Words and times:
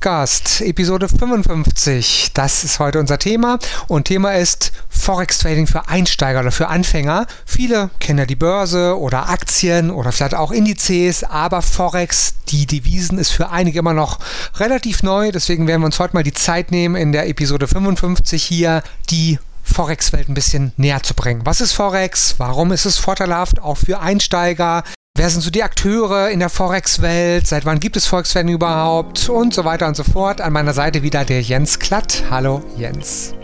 Podcast, 0.00 0.62
Episode 0.62 1.10
55. 1.10 2.30
Das 2.32 2.64
ist 2.64 2.78
heute 2.78 3.00
unser 3.00 3.18
Thema 3.18 3.58
und 3.86 4.04
Thema 4.04 4.32
ist 4.32 4.72
Forex 4.88 5.40
Trading 5.40 5.66
für 5.66 5.88
Einsteiger 5.88 6.40
oder 6.40 6.52
für 6.52 6.68
Anfänger. 6.68 7.26
Viele 7.44 7.90
kennen 7.98 8.20
ja 8.20 8.24
die 8.24 8.34
Börse 8.34 8.98
oder 8.98 9.28
Aktien 9.28 9.90
oder 9.90 10.10
vielleicht 10.10 10.34
auch 10.34 10.52
Indizes, 10.52 11.22
aber 11.22 11.60
Forex, 11.60 12.32
die 12.48 12.64
Devisen, 12.64 13.18
ist 13.18 13.32
für 13.32 13.50
einige 13.50 13.80
immer 13.80 13.92
noch 13.92 14.20
relativ 14.56 15.02
neu. 15.02 15.32
Deswegen 15.32 15.66
werden 15.66 15.82
wir 15.82 15.86
uns 15.86 15.98
heute 15.98 16.14
mal 16.14 16.22
die 16.22 16.32
Zeit 16.32 16.70
nehmen, 16.70 16.96
in 16.96 17.12
der 17.12 17.28
Episode 17.28 17.68
55 17.68 18.42
hier 18.42 18.82
die 19.10 19.38
Forex-Welt 19.64 20.30
ein 20.30 20.34
bisschen 20.34 20.72
näher 20.78 21.02
zu 21.02 21.12
bringen. 21.12 21.42
Was 21.44 21.60
ist 21.60 21.72
Forex? 21.72 22.36
Warum 22.38 22.72
ist 22.72 22.86
es 22.86 22.96
vorteilhaft 22.96 23.60
auch 23.60 23.76
für 23.76 24.00
Einsteiger? 24.00 24.82
Wer 25.20 25.28
sind 25.28 25.42
so 25.42 25.50
die 25.50 25.62
Akteure 25.62 26.30
in 26.30 26.38
der 26.38 26.48
Forex-Welt? 26.48 27.46
Seit 27.46 27.66
wann 27.66 27.78
gibt 27.78 27.94
es 27.94 28.06
Forex-Werden 28.06 28.50
überhaupt? 28.50 29.28
Und 29.28 29.52
so 29.52 29.66
weiter 29.66 29.86
und 29.86 29.94
so 29.94 30.02
fort. 30.02 30.40
An 30.40 30.54
meiner 30.54 30.72
Seite 30.72 31.02
wieder 31.02 31.26
der 31.26 31.42
Jens 31.42 31.78
Klatt. 31.78 32.24
Hallo 32.30 32.62
Jens. 32.78 33.34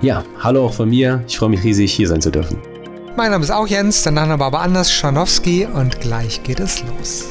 Ja, 0.00 0.24
hallo 0.40 0.66
auch 0.66 0.74
von 0.74 0.88
mir. 0.88 1.22
Ich 1.28 1.38
freue 1.38 1.50
mich 1.50 1.62
riesig, 1.62 1.92
hier 1.92 2.08
sein 2.08 2.20
zu 2.20 2.32
dürfen. 2.32 2.58
Mein 3.16 3.30
Name 3.30 3.44
ist 3.44 3.52
auch 3.52 3.68
Jens, 3.68 4.02
der 4.02 4.10
Nachname 4.10 4.44
aber 4.44 4.60
anders, 4.60 4.90
Schanowski 4.90 5.66
und 5.72 6.00
gleich 6.00 6.42
geht 6.42 6.58
es 6.58 6.82
los. 6.82 7.26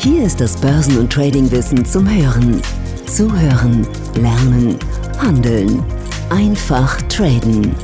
Hier 0.00 0.24
ist 0.24 0.40
das 0.40 0.56
Börsen- 0.56 0.98
und 0.98 1.12
Tradingwissen 1.12 1.84
zum 1.84 2.10
Hören. 2.10 2.60
Zuhören, 3.06 3.86
lernen, 4.16 4.76
handeln. 5.20 5.84
Einfach 6.30 7.00
traden. 7.02 7.76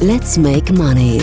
Let's 0.00 0.36
make 0.36 0.72
money 0.72 1.22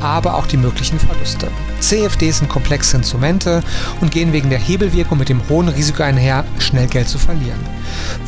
aber 0.00 0.34
auch 0.34 0.46
die 0.46 0.56
möglichen 0.56 0.98
Verluste. 0.98 1.48
CFDs 1.80 2.38
sind 2.38 2.48
komplexe 2.48 2.96
Instrumente 2.96 3.62
und 4.00 4.10
gehen 4.10 4.32
wegen 4.32 4.50
der 4.50 4.58
Hebelwirkung 4.58 5.18
mit 5.18 5.28
dem 5.28 5.46
hohen 5.48 5.68
Risiko 5.68 6.02
einher, 6.02 6.44
schnell 6.58 6.86
Geld 6.86 7.08
zu 7.08 7.18
verlieren. 7.18 7.58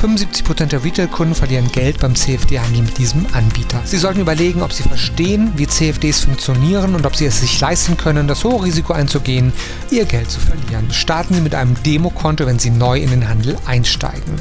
75% 0.01 0.67
der 0.67 0.85
Retail-Kunden 0.85 1.35
verlieren 1.35 1.71
Geld 1.73 2.01
beim 2.01 2.15
CFD-Handel 2.15 2.83
mit 2.83 2.99
diesem 2.99 3.27
Anbieter. 3.33 3.81
Sie 3.85 3.97
sollten 3.97 4.21
überlegen, 4.21 4.63
ob 4.63 4.73
Sie 4.73 4.83
verstehen, 4.83 5.53
wie 5.57 5.67
CFDs 5.67 6.21
funktionieren 6.21 6.95
und 6.95 7.07
ob 7.07 7.17
Sie 7.17 7.27
es 7.27 7.41
sich 7.41 7.59
leisten 7.61 7.97
können, 7.97 8.29
das 8.29 8.45
hohe 8.45 8.65
Risiko 8.65 8.93
einzugehen, 8.93 9.53
Ihr 9.91 10.05
Geld 10.05 10.31
zu 10.31 10.41
verlieren. 10.41 10.93
Starten 10.93 11.35
Sie 11.35 11.41
mit 11.41 11.55
einem 11.55 11.77
Demokonto, 11.83 12.47
wenn 12.47 12.59
Sie 12.59 12.71
neu 12.71 12.99
in 12.99 13.11
den 13.11 13.29
Handel 13.29 13.57
einsteigen. 13.67 14.41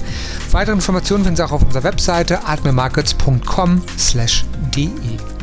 Weitere 0.51 0.75
Informationen 0.75 1.23
finden 1.23 1.37
Sie 1.37 1.45
auch 1.45 1.51
auf 1.51 1.63
unserer 1.63 1.83
Webseite 1.83 2.45
admirmarkets.com/de. 2.45 5.34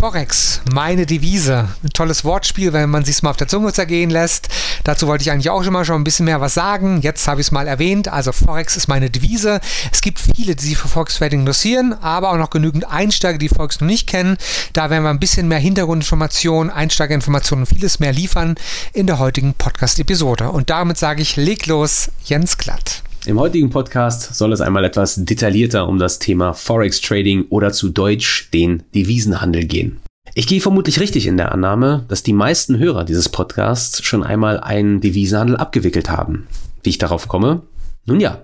Forex, 0.00 0.62
meine 0.72 1.04
Devise. 1.04 1.68
Ein 1.84 1.90
tolles 1.90 2.24
Wortspiel, 2.24 2.72
wenn 2.72 2.88
man 2.88 3.04
sich 3.04 3.22
mal 3.22 3.28
auf 3.28 3.36
der 3.36 3.48
Zunge 3.48 3.70
zergehen 3.74 4.08
lässt. 4.08 4.48
Dazu 4.82 5.06
wollte 5.06 5.20
ich 5.20 5.30
eigentlich 5.30 5.50
auch 5.50 5.62
schon 5.62 5.74
mal 5.74 5.84
schon 5.84 6.00
ein 6.00 6.04
bisschen 6.04 6.24
mehr 6.24 6.40
was 6.40 6.54
sagen. 6.54 7.02
Jetzt 7.02 7.28
habe 7.28 7.42
ich 7.42 7.48
es 7.48 7.52
mal 7.52 7.68
erwähnt. 7.68 8.08
Also 8.08 8.32
Forex 8.32 8.78
ist 8.78 8.88
meine 8.88 9.10
Devise. 9.10 9.60
Es 9.92 10.00
gibt 10.00 10.18
viele, 10.18 10.56
die 10.56 10.64
sich 10.64 10.78
für 10.78 10.88
Forex 10.88 11.18
Trading 11.18 11.40
interessieren, 11.40 11.92
aber 12.00 12.30
auch 12.30 12.38
noch 12.38 12.48
genügend 12.48 12.90
Einsteiger, 12.90 13.36
die 13.36 13.50
Forex 13.50 13.78
noch 13.82 13.88
nicht 13.88 14.06
kennen. 14.06 14.38
Da 14.72 14.88
werden 14.88 15.02
wir 15.02 15.10
ein 15.10 15.20
bisschen 15.20 15.48
mehr 15.48 15.58
Hintergrundinformationen, 15.58 16.72
Einsteigerinformationen 16.72 17.66
und 17.66 17.74
vieles 17.74 18.00
mehr 18.00 18.14
liefern 18.14 18.54
in 18.94 19.06
der 19.06 19.18
heutigen 19.18 19.52
Podcast-Episode. 19.52 20.48
Und 20.50 20.70
damit 20.70 20.96
sage 20.96 21.20
ich, 21.20 21.36
leg 21.36 21.66
los, 21.66 22.10
Jens 22.24 22.56
Glatt. 22.56 23.02
Im 23.26 23.38
heutigen 23.38 23.68
Podcast 23.68 24.34
soll 24.34 24.50
es 24.54 24.62
einmal 24.62 24.82
etwas 24.82 25.16
detaillierter 25.16 25.86
um 25.86 25.98
das 25.98 26.18
Thema 26.18 26.54
Forex 26.54 27.02
Trading 27.02 27.44
oder 27.50 27.70
zu 27.70 27.90
Deutsch 27.90 28.48
den 28.54 28.82
Devisenhandel 28.94 29.66
gehen. 29.66 30.00
Ich 30.34 30.46
gehe 30.46 30.62
vermutlich 30.62 31.00
richtig 31.00 31.26
in 31.26 31.36
der 31.36 31.52
Annahme, 31.52 32.06
dass 32.08 32.22
die 32.22 32.32
meisten 32.32 32.78
Hörer 32.78 33.04
dieses 33.04 33.28
Podcasts 33.28 34.02
schon 34.02 34.22
einmal 34.22 34.58
einen 34.58 35.02
Devisenhandel 35.02 35.56
abgewickelt 35.56 36.08
haben. 36.08 36.46
Wie 36.82 36.88
ich 36.88 36.98
darauf 36.98 37.28
komme? 37.28 37.60
Nun 38.06 38.20
ja, 38.20 38.42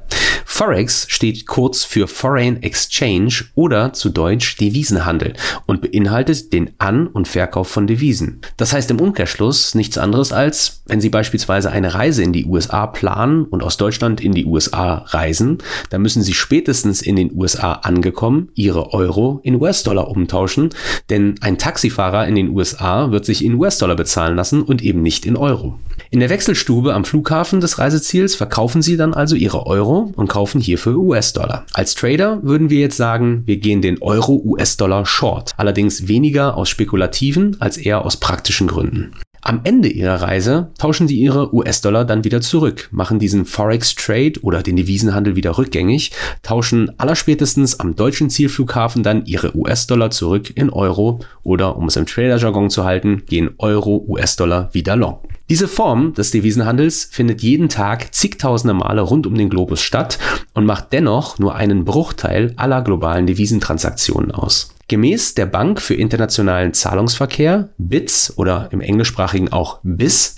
Forex 0.49 1.07
steht 1.11 1.47
kurz 1.47 1.85
für 1.85 2.07
Foreign 2.07 2.63
Exchange 2.63 3.45
oder 3.55 3.93
zu 3.93 4.09
Deutsch 4.09 4.57
Devisenhandel 4.57 5.35
und 5.67 5.83
beinhaltet 5.83 6.53
den 6.53 6.71
An- 6.79 7.09
und 7.09 7.29
Verkauf 7.29 7.69
von 7.69 7.87
Devisen. 7.87 8.41
Das 8.57 8.73
heißt 8.73 8.91
im 8.91 9.01
Umkehrschluss 9.01 9.75
nichts 9.75 9.99
anderes 9.99 10.33
als, 10.33 10.83
wenn 10.87 11.01
Sie 11.01 11.11
beispielsweise 11.11 11.71
eine 11.71 11.93
Reise 11.93 12.23
in 12.23 12.33
die 12.33 12.47
USA 12.47 12.87
planen 12.87 13.45
und 13.45 13.63
aus 13.63 13.77
Deutschland 13.77 14.23
in 14.23 14.33
die 14.33 14.47
USA 14.47 15.05
reisen, 15.09 15.59
dann 15.91 16.01
müssen 16.01 16.23
Sie 16.23 16.33
spätestens 16.33 17.03
in 17.03 17.17
den 17.17 17.35
USA 17.35 17.73
angekommen 17.73 18.49
Ihre 18.55 18.95
Euro 18.95 19.41
in 19.43 19.61
US-Dollar 19.61 20.09
umtauschen, 20.09 20.71
denn 21.11 21.35
ein 21.41 21.59
Taxifahrer 21.59 22.27
in 22.29 22.35
den 22.35 22.51
USA 22.51 23.11
wird 23.11 23.27
sich 23.27 23.45
in 23.45 23.57
US-Dollar 23.57 23.97
bezahlen 23.97 24.37
lassen 24.37 24.63
und 24.63 24.81
eben 24.81 25.03
nicht 25.03 25.27
in 25.27 25.37
Euro. 25.37 25.79
In 26.11 26.21
der 26.21 26.31
Wechselstube 26.31 26.95
am 26.95 27.05
Flughafen 27.05 27.61
des 27.61 27.79
Reiseziels 27.79 28.37
verkaufen 28.37 28.81
Sie 28.81 28.97
dann 28.97 29.13
also 29.13 29.35
Ihre 29.35 29.67
Euro 29.67 30.13
und 30.15 30.29
kaufen 30.29 30.61
hierfür 30.61 30.97
US-Dollar. 30.97 31.67
Als 31.73 31.95
Trader 31.95 32.41
würden 32.45 32.71
wir 32.71 32.79
jetzt 32.79 32.97
sagen, 32.97 33.43
wir 33.45 33.57
gehen 33.57 33.83
den 33.83 34.01
Euro-US-Dollar 34.01 35.05
short. 35.05 35.55
Allerdings 35.57 36.07
weniger 36.07 36.57
aus 36.57 36.69
spekulativen 36.69 37.57
als 37.61 37.77
eher 37.77 38.05
aus 38.05 38.19
praktischen 38.19 38.69
Gründen. 38.69 39.13
Am 39.43 39.61
Ende 39.63 39.89
ihrer 39.89 40.23
Reise 40.23 40.71
tauschen 40.79 41.07
sie 41.07 41.19
ihre 41.19 41.55
US-Dollar 41.55 42.05
dann 42.05 42.25
wieder 42.25 42.41
zurück, 42.41 42.89
machen 42.91 43.21
diesen 43.21 43.45
Forex-Trade 43.45 44.41
oder 44.43 44.63
den 44.63 44.75
Devisenhandel 44.75 45.37
wieder 45.37 45.57
rückgängig, 45.57 46.11
tauschen 46.43 46.99
allerspätestens 46.99 47.79
am 47.79 47.95
deutschen 47.95 48.29
Zielflughafen 48.29 49.05
dann 49.05 49.25
ihre 49.27 49.57
US-Dollar 49.57 50.11
zurück 50.11 50.51
in 50.57 50.71
Euro 50.71 51.21
oder, 51.45 51.77
um 51.77 51.87
es 51.87 51.97
im 51.97 52.07
Trader-Jargon 52.07 52.71
zu 52.71 52.85
halten, 52.85 53.23
gehen 53.27 53.51
Euro-US-Dollar 53.59 54.71
wieder 54.73 54.97
long. 54.97 55.21
Diese 55.49 55.69
Form 55.69 56.13
des 56.15 56.33
Devisenhandels 56.33 57.09
findet 57.13 57.41
jeden 57.41 57.69
Tag 57.69 58.13
zigtausende 58.13 58.75
Male 58.75 59.01
rund 59.03 59.29
um 59.29 59.37
den 59.37 59.49
Globus 59.49 59.81
statt 59.81 60.19
und 60.55 60.67
macht 60.67 60.93
dennoch 60.93 61.39
nur 61.39 61.55
einen 61.55 61.85
Bruchteil 61.85 62.53
aller 62.57 62.83
globalen 62.83 63.29
Devisentransaktionen 63.29 64.33
aus. 64.33 64.75
Gemäß 64.89 65.35
der 65.35 65.47
Bank 65.47 65.81
für 65.81 65.95
internationalen 65.95 66.73
Zahlungsverkehr, 66.73 67.69
BITS 67.79 68.35
oder 68.37 68.69
im 68.73 68.81
englischsprachigen 68.81 69.53
auch 69.53 69.79
BIS, 69.85 70.37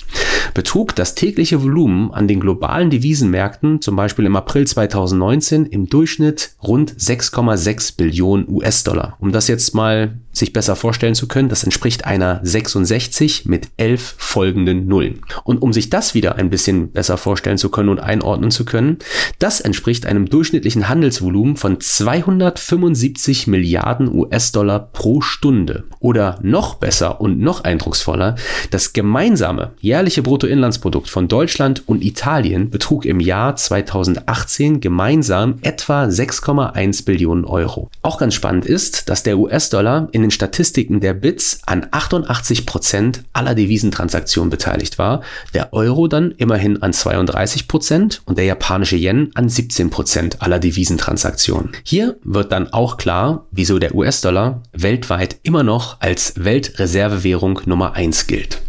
betrug 0.52 0.94
das 0.94 1.14
tägliche 1.14 1.62
Volumen 1.62 2.10
an 2.10 2.28
den 2.28 2.40
globalen 2.40 2.90
Devisenmärkten 2.90 3.80
zum 3.80 3.96
Beispiel 3.96 4.26
im 4.26 4.36
April 4.36 4.66
2019 4.66 5.66
im 5.66 5.86
Durchschnitt 5.86 6.52
rund 6.62 6.94
6,6 6.94 7.96
Billionen 7.96 8.48
US-Dollar. 8.48 9.16
Um 9.20 9.32
das 9.32 9.48
jetzt 9.48 9.74
mal 9.74 10.18
sich 10.38 10.52
besser 10.52 10.76
vorstellen 10.76 11.14
zu 11.14 11.28
können, 11.28 11.48
das 11.48 11.64
entspricht 11.64 12.04
einer 12.04 12.40
66 12.42 13.46
mit 13.46 13.68
11 13.76 14.14
folgenden 14.16 14.86
Nullen. 14.86 15.20
Und 15.44 15.62
um 15.62 15.72
sich 15.72 15.90
das 15.90 16.14
wieder 16.14 16.36
ein 16.36 16.50
bisschen 16.50 16.92
besser 16.92 17.16
vorstellen 17.16 17.58
zu 17.58 17.70
können 17.70 17.88
und 17.88 18.00
einordnen 18.00 18.50
zu 18.50 18.64
können, 18.64 18.98
das 19.38 19.60
entspricht 19.60 20.06
einem 20.06 20.28
durchschnittlichen 20.28 20.88
Handelsvolumen 20.88 21.56
von 21.56 21.80
275 21.80 23.46
Milliarden 23.46 24.12
US-Dollar 24.12 24.78
pro 24.92 25.20
Stunde. 25.20 25.84
Oder 26.00 26.38
noch 26.42 26.76
besser 26.76 27.20
und 27.20 27.40
noch 27.40 27.64
eindrucksvoller, 27.64 28.36
das 28.70 28.92
gemeinsame 28.92 29.72
jährliche 29.80 30.22
Bruttoinlandsprodukt 30.22 31.08
von 31.08 31.28
Deutschland 31.28 31.82
und 31.86 32.04
Italien 32.04 32.70
betrug 32.70 33.04
im 33.04 33.20
Jahr 33.20 33.56
2018 33.56 34.80
gemeinsam 34.80 35.58
etwa 35.62 36.04
6,1 36.04 37.04
Billionen 37.04 37.44
Euro. 37.44 37.90
Auch 38.02 38.18
ganz 38.18 38.34
spannend 38.34 38.64
ist, 38.64 39.08
dass 39.08 39.22
der 39.22 39.38
US-Dollar 39.38 40.08
in 40.12 40.22
den 40.22 40.27
Statistiken 40.30 41.00
der 41.00 41.14
BITS 41.14 41.60
an 41.66 41.86
88 41.90 42.66
Prozent 42.66 43.24
aller 43.32 43.54
Devisentransaktionen 43.54 44.50
beteiligt 44.50 44.98
war, 44.98 45.22
der 45.54 45.72
Euro 45.72 46.08
dann 46.08 46.32
immerhin 46.32 46.82
an 46.82 46.92
32% 46.92 48.20
und 48.24 48.38
der 48.38 48.44
japanische 48.44 48.96
Yen 48.96 49.30
an 49.34 49.48
17 49.48 49.90
Prozent 49.90 50.42
aller 50.42 50.58
Devisentransaktionen. 50.58 51.72
Hier 51.82 52.16
wird 52.22 52.52
dann 52.52 52.72
auch 52.72 52.96
klar, 52.96 53.46
wieso 53.50 53.78
der 53.78 53.94
US-Dollar 53.94 54.62
weltweit 54.72 55.38
immer 55.42 55.62
noch 55.62 56.00
als 56.00 56.34
Weltreservewährung 56.36 57.60
Nummer 57.66 57.94
1 57.94 58.26
gilt. 58.26 58.60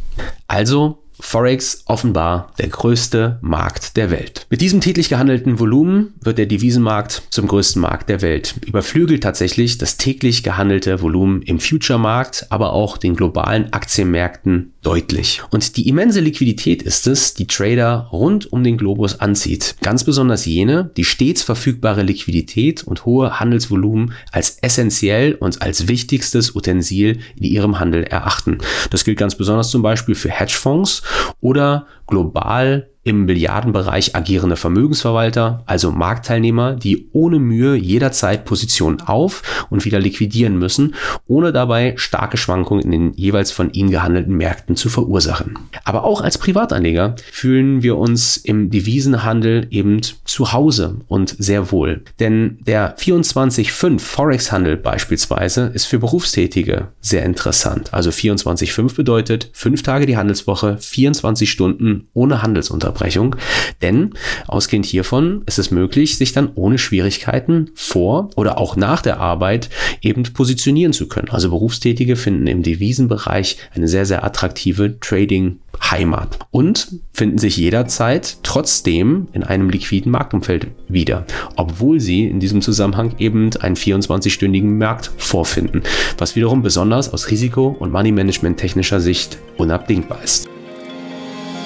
Also 0.47 1.03
Forex 1.21 1.83
offenbar 1.86 2.54
der 2.60 2.69
größte 2.69 3.39
Markt 3.42 3.98
der 3.98 4.10
Welt. 4.10 4.48
Mit 4.50 4.62
diesem 4.62 4.81
täglich 4.81 5.10
gehandelten 5.10 5.60
Volumen 5.60 6.13
wird 6.21 6.38
der 6.38 6.45
Devisenmarkt 6.45 7.24
zum 7.30 7.48
größten 7.48 7.81
Markt 7.81 8.10
der 8.10 8.21
Welt. 8.21 8.56
Überflügelt 8.66 9.21
tatsächlich 9.21 9.77
das 9.77 9.98
täglich 9.98 10.44
gehandelte 10.44 11.01
Volumen 11.01 11.42
im 11.42 11.60
Future-Markt, 11.60 12.48
aber 12.50 12.74
auch 12.74 12.98
den 12.98 13.16
globalen 13.16 13.74
Aktienmärkten 13.74 14.74
deutlich. 14.81 15.42
Und 15.50 15.75
die 15.75 15.89
immense 15.89 16.21
Liquidität 16.21 16.81
ist 16.81 17.06
es, 17.06 17.33
die 17.33 17.48
Trader 17.48 18.07
rund 18.12 18.51
um 18.51 18.63
den 18.63 18.77
Globus 18.77 19.19
anzieht. 19.19 19.75
Ganz 19.81 20.06
besonders 20.06 20.45
jene, 20.45 20.89
die 20.95 21.04
stets 21.04 21.44
verfügbare 21.44 22.04
Liquidität 22.04 22.83
und 22.83 23.06
hohe 23.06 23.39
Handelsvolumen 23.39 24.13
als 24.31 24.57
essentiell 24.62 25.33
und 25.33 25.62
als 25.62 25.89
wichtigstes 25.89 26.56
Utensil 26.56 27.19
in 27.36 27.44
ihrem 27.44 27.80
Handel 27.80 28.04
erachten. 28.04 28.60
Das 28.89 29.04
gilt 29.04 29.18
ganz 29.18 29.36
besonders 29.36 29.69
zum 29.69 29.81
Beispiel 29.81 30.16
für 30.16 30.30
Hedgefonds 30.30 31.04
oder 31.41 31.88
global 32.07 32.89
im 33.09 33.25
Milliardenbereich 33.25 34.15
agierende 34.15 34.56
Vermögensverwalter, 34.56 35.63
also 35.65 35.91
Marktteilnehmer, 35.91 36.75
die 36.75 37.09
ohne 37.11 37.39
Mühe 37.39 37.75
jederzeit 37.75 38.45
Positionen 38.45 39.01
auf 39.01 39.41
und 39.71 39.83
wieder 39.83 40.00
liquidieren 40.00 40.59
müssen, 40.59 40.94
ohne 41.25 41.51
dabei 41.51 41.95
starke 41.97 42.38
Schwankungen 42.38 42.83
in 42.83 42.91
den 42.91 43.13
jeweils 43.15 43.51
von 43.51 43.71
ihnen 43.71 43.89
gehandelten 43.89 44.38
Märkten 44.38 44.75
zu 44.75 44.89
verursachen. 44.89 45.57
Aber 45.85 46.03
auch 46.03 46.21
als 46.21 46.38
Privatanleger 46.38 47.15
fühlen 47.31 47.81
wir 47.81 47.97
uns 47.97 48.38
im 48.38 48.69
Devisenhandel 48.69 49.65
eben 49.71 50.01
zu 50.25 50.53
Hause 50.53 50.97
und 51.07 51.35
sehr 51.39 51.71
wohl. 51.71 52.03
Denn 52.19 52.59
der 52.61 52.95
24-5 52.95 54.00
Forex-Handel 54.00 54.77
beispielsweise 54.77 55.71
ist 55.73 55.85
für 55.85 55.97
Berufstätige 55.97 56.89
sehr 57.01 57.25
interessant. 57.25 57.91
Also 57.91 58.11
24-5 58.11 58.95
bedeutet 58.95 59.50
fünf 59.53 59.81
Tage 59.81 60.06
die 60.06 60.15
Handelswoche, 60.15 60.77
24 60.77 61.50
Stunden 61.50 62.07
ohne 62.13 62.44
Handelsunterbrechung. 62.44 62.98
Unterbrechung. 62.99 63.35
Denn 63.81 64.13
ausgehend 64.47 64.85
hiervon 64.85 65.43
ist 65.45 65.59
es 65.59 65.71
möglich, 65.71 66.17
sich 66.17 66.33
dann 66.33 66.51
ohne 66.55 66.77
Schwierigkeiten 66.77 67.71
vor 67.75 68.29
oder 68.35 68.57
auch 68.57 68.75
nach 68.75 69.01
der 69.01 69.19
Arbeit 69.19 69.69
eben 70.01 70.23
positionieren 70.23 70.93
zu 70.93 71.07
können. 71.07 71.29
Also 71.29 71.49
Berufstätige 71.49 72.15
finden 72.15 72.47
im 72.47 72.63
Devisenbereich 72.63 73.57
eine 73.75 73.87
sehr, 73.87 74.05
sehr 74.05 74.23
attraktive 74.23 74.99
Trading 74.99 75.59
Heimat 75.81 76.39
und 76.51 76.99
finden 77.13 77.37
sich 77.37 77.55
jederzeit 77.55 78.39
trotzdem 78.43 79.29
in 79.31 79.43
einem 79.43 79.69
liquiden 79.69 80.11
Marktumfeld 80.11 80.67
wieder, 80.89 81.25
obwohl 81.55 82.01
sie 82.01 82.25
in 82.25 82.41
diesem 82.41 82.61
Zusammenhang 82.61 83.15
eben 83.17 83.49
einen 83.61 83.77
24-stündigen 83.77 84.77
Markt 84.77 85.09
vorfinden, 85.17 85.83
was 86.17 86.35
wiederum 86.35 86.63
besonders 86.63 87.13
aus 87.13 87.31
Risiko- 87.31 87.77
und 87.79 87.93
Money-Management 87.93 88.59
technischer 88.59 88.99
Sicht 88.99 89.37
unabdingbar 89.57 90.21
ist. 90.21 90.49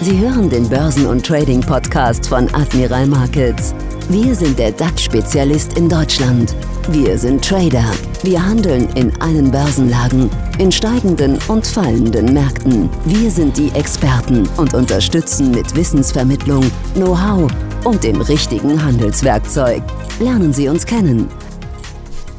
Sie 0.04 0.20
hören 0.20 0.50
den 0.50 0.68
Börsen- 0.68 1.06
und 1.06 1.26
Trading-Podcast 1.26 2.28
von 2.28 2.54
Admiral 2.54 3.08
Markets. 3.08 3.74
Wir 4.10 4.36
sind 4.36 4.60
der 4.60 4.74
DAX-Spezialist 4.74 5.78
in 5.78 5.88
Deutschland. 5.88 6.54
Wir 6.90 7.18
sind 7.18 7.42
Trader. 7.42 7.86
Wir 8.22 8.46
handeln 8.46 8.90
in 8.96 9.16
allen 9.22 9.50
Börsenlagen, 9.50 10.30
in 10.60 10.74
steigenden 10.74 11.40
und 11.48 11.66
fallenden 11.66 12.34
Märkten. 12.34 12.90
Wir 13.06 13.32
sind 13.32 13.58
die 13.58 13.70
Experten 13.76 14.46
und 14.58 14.74
unterstützen 14.74 15.52
mit 15.52 15.74
Wissensvermittlung, 15.74 16.70
Know-how 16.96 17.50
und 17.86 18.04
dem 18.04 18.20
richtigen 18.20 18.84
Handelswerkzeug. 18.84 19.82
Lernen 20.20 20.52
Sie 20.52 20.68
uns 20.68 20.86
kennen. 20.86 21.30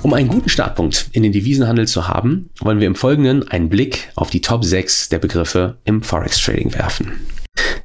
Um 0.02 0.12
einen 0.12 0.28
guten 0.28 0.50
Startpunkt 0.50 1.08
in 1.12 1.22
den 1.22 1.32
Devisenhandel 1.32 1.88
zu 1.88 2.08
haben, 2.08 2.50
wollen 2.60 2.80
wir 2.80 2.88
im 2.88 2.94
Folgenden 2.94 3.48
einen 3.48 3.70
Blick 3.70 4.10
auf 4.16 4.28
die 4.28 4.42
Top 4.42 4.66
6 4.66 5.08
der 5.08 5.18
Begriffe 5.18 5.78
im 5.86 6.02
Forex 6.02 6.38
Trading 6.42 6.74
werfen. 6.74 7.33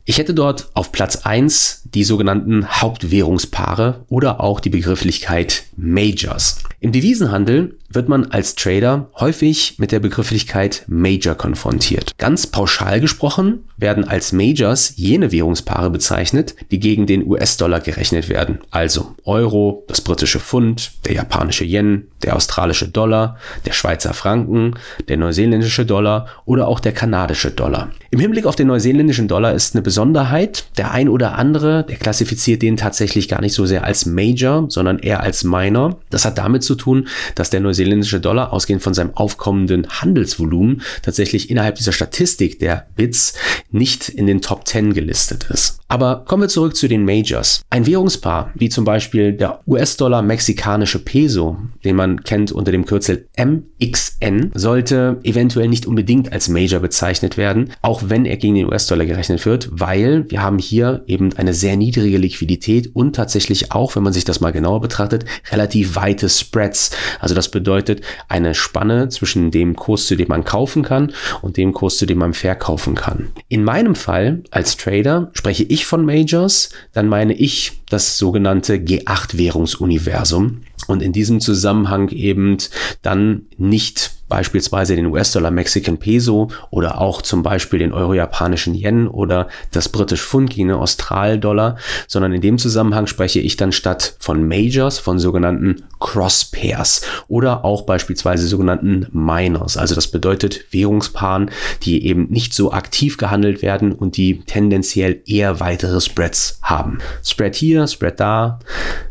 Ich 0.10 0.18
hätte 0.18 0.34
dort 0.34 0.72
auf 0.74 0.92
Platz 0.92 1.18
1 1.18 1.79
die 1.94 2.04
sogenannten 2.04 2.68
Hauptwährungspaare 2.68 4.06
oder 4.10 4.42
auch 4.42 4.60
die 4.60 4.70
Begrifflichkeit 4.70 5.64
Majors. 5.76 6.64
Im 6.82 6.92
Devisenhandel 6.92 7.76
wird 7.90 8.08
man 8.08 8.26
als 8.28 8.56
Trader 8.56 9.10
häufig 9.20 9.76
mit 9.80 9.92
der 9.92 10.00
Begrifflichkeit 10.00 10.84
Major 10.88 11.36
konfrontiert. 11.36 12.12
Ganz 12.18 12.48
pauschal 12.48 13.02
gesprochen 13.02 13.66
werden 13.78 14.08
als 14.08 14.32
Majors 14.32 14.94
jene 14.96 15.32
Währungspaare 15.32 15.90
bezeichnet, 15.90 16.56
die 16.72 16.80
gegen 16.80 17.08
den 17.08 17.26
US-Dollar 17.26 17.80
gerechnet 17.80 18.30
werden. 18.30 18.60
Also 18.70 19.16
Euro, 19.24 19.84
das 19.88 20.02
britische 20.02 20.40
Pfund, 20.40 20.92
der 21.06 21.14
japanische 21.14 21.66
Yen, 21.66 22.08
der 22.24 22.36
australische 22.36 22.88
Dollar, 22.88 23.38
der 23.66 23.74
Schweizer 23.74 24.14
Franken, 24.14 24.76
der 25.08 25.18
neuseeländische 25.18 25.86
Dollar 25.86 26.28
oder 26.46 26.68
auch 26.68 26.80
der 26.80 26.92
kanadische 26.92 27.52
Dollar. 27.52 27.90
Im 28.12 28.20
Hinblick 28.20 28.46
auf 28.46 28.56
den 28.56 28.68
neuseeländischen 28.68 29.28
Dollar 29.28 29.54
ist 29.54 29.76
eine 29.76 29.82
Besonderheit, 29.82 30.66
der 30.78 30.92
ein 30.92 31.10
oder 31.10 31.36
andere, 31.38 31.79
der 31.84 31.98
klassifiziert 31.98 32.62
den 32.62 32.78
tatsächlich 32.78 33.28
gar 33.28 33.42
nicht 33.42 33.54
so 33.54 33.66
sehr 33.66 33.84
als 33.84 34.06
Major, 34.06 34.66
sondern 34.70 35.00
eher 35.00 35.22
als 35.22 35.44
Minor. 35.44 36.00
Das 36.10 36.26
hat 36.26 36.38
damit 36.38 36.64
zu 36.64 36.76
tun, 36.76 37.08
dass 37.36 37.50
der 37.50 37.60
neuseeländische 37.60 38.20
Dollar 38.20 38.54
ausgehend 38.54 38.82
von 38.82 38.94
seinem 38.94 39.16
aufkommenden 39.16 39.88
Handelsvolumen 39.90 40.82
tatsächlich 41.02 41.50
innerhalb 41.50 41.76
dieser 41.76 41.92
Statistik 41.92 42.60
der 42.60 42.88
Bits 42.96 43.34
nicht 43.72 44.10
in 44.10 44.28
den 44.28 44.42
Top 44.42 44.68
10 44.68 44.94
gelistet 44.94 45.50
ist. 45.50 45.80
Aber 45.88 46.24
kommen 46.26 46.44
wir 46.44 46.50
zurück 46.50 46.76
zu 46.76 46.88
den 46.88 47.04
Majors. 47.04 47.64
Ein 47.72 47.88
Währungspaar, 47.88 48.52
wie 48.54 48.70
zum 48.70 48.86
Beispiel 48.86 49.34
der 49.34 49.62
US-Dollar 49.66 50.22
mexikanische 50.22 51.00
Peso, 51.00 51.58
den 51.84 51.96
man 51.96 52.24
kennt 52.24 52.52
unter 52.52 52.72
dem 52.72 52.86
Kürzel 52.86 53.28
MXN, 53.38 54.52
sollte 54.54 55.20
eventuell 55.24 55.68
nicht 55.68 55.88
unbedingt 55.88 56.32
als 56.32 56.48
Major 56.48 56.80
bezeichnet 56.80 57.38
werden, 57.38 57.72
auch 57.82 58.04
wenn 58.06 58.26
er 58.26 58.38
gegen 58.38 58.54
den 58.54 58.68
US-Dollar 58.68 59.08
gerechnet 59.08 59.46
wird, 59.48 59.70
weil 59.72 60.30
wir 60.30 60.44
haben 60.44 60.60
hier 60.60 61.04
eben 61.08 61.36
eine 61.38 61.56
sehr 61.56 61.76
niedrige 61.76 62.20
Liquidität 62.20 62.96
und 62.96 63.16
tatsächlich 63.16 63.72
auch, 63.72 63.96
wenn 63.96 64.04
man 64.04 64.14
sich 64.14 64.26
das 64.26 64.42
mal 64.42 64.52
genauer 64.52 64.82
betrachtet, 64.82 65.26
relativ 65.52 65.96
weite 65.96 66.30
Spreads. 66.30 66.92
Also 67.20 67.34
das 67.34 67.50
bedeutet 67.50 68.02
eine 68.28 68.54
Spanne 68.54 69.10
zwischen 69.10 69.50
dem 69.50 69.76
Kurs, 69.76 70.06
zu 70.06 70.16
dem 70.16 70.28
man 70.28 70.44
kaufen 70.44 70.84
kann 70.84 71.14
und 71.42 71.58
dem 71.58 71.74
Kurs, 71.74 71.98
zu 71.98 72.06
dem 72.06 72.20
man 72.20 72.34
verkaufen 72.34 72.94
kann. 72.94 73.30
In 73.48 73.59
meinem 73.64 73.96
Fall 73.96 74.44
als 74.52 74.78
Trader 74.78 75.32
spreche 75.34 75.64
ich 75.64 75.86
von 75.86 76.06
Majors, 76.06 76.70
dann 76.94 77.08
meine 77.08 77.34
ich 77.34 77.82
das 77.90 78.18
sogenannte 78.18 78.76
G8-Währungsuniversum 78.76 80.62
und 80.88 81.02
in 81.02 81.12
diesem 81.12 81.40
Zusammenhang 81.40 82.10
eben 82.10 82.58
dann 83.02 83.48
nicht 83.58 84.12
beispielsweise 84.30 84.96
den 84.96 85.08
US-Dollar 85.08 85.52
Mexican 85.52 85.98
Peso 85.98 86.50
oder 86.70 87.02
auch 87.02 87.22
zum 87.22 87.44
Beispiel 87.44 87.80
den 87.80 87.92
Euro-Japanischen 87.92 88.76
Yen 88.76 89.08
oder 89.08 89.50
das 89.72 89.90
British 89.90 90.22
Pfund 90.22 90.52
gegen 90.52 90.70
den 90.70 90.78
Austral-Dollar, 90.78 91.78
sondern 92.08 92.32
in 92.32 92.42
dem 92.42 92.60
Zusammenhang 92.60 93.08
spreche 93.08 93.40
ich 93.40 93.58
dann 93.58 93.72
statt 93.72 94.16
von 94.20 94.48
Majors 94.48 95.00
von 95.00 95.20
sogenannten 95.20 95.84
Cross-Pairs 96.00 97.02
oder 97.28 97.66
auch 97.66 97.82
beispielsweise 97.82 98.48
sogenannten 98.48 99.08
Minors. 99.12 99.76
Also 99.76 99.96
das 99.96 100.08
bedeutet 100.08 100.66
Währungspaaren, 100.72 101.50
die 101.82 102.06
eben 102.06 102.28
nicht 102.30 102.54
so 102.54 102.72
aktiv 102.72 103.18
gehandelt 103.18 103.62
werden 103.62 103.92
und 103.92 104.16
die 104.16 104.42
tendenziell 104.46 105.22
eher 105.26 105.60
weitere 105.60 106.00
Spreads 106.00 106.60
haben. 106.62 107.00
Spread 107.26 107.56
hier, 107.56 107.88
Spread 107.88 108.20
da. 108.20 108.60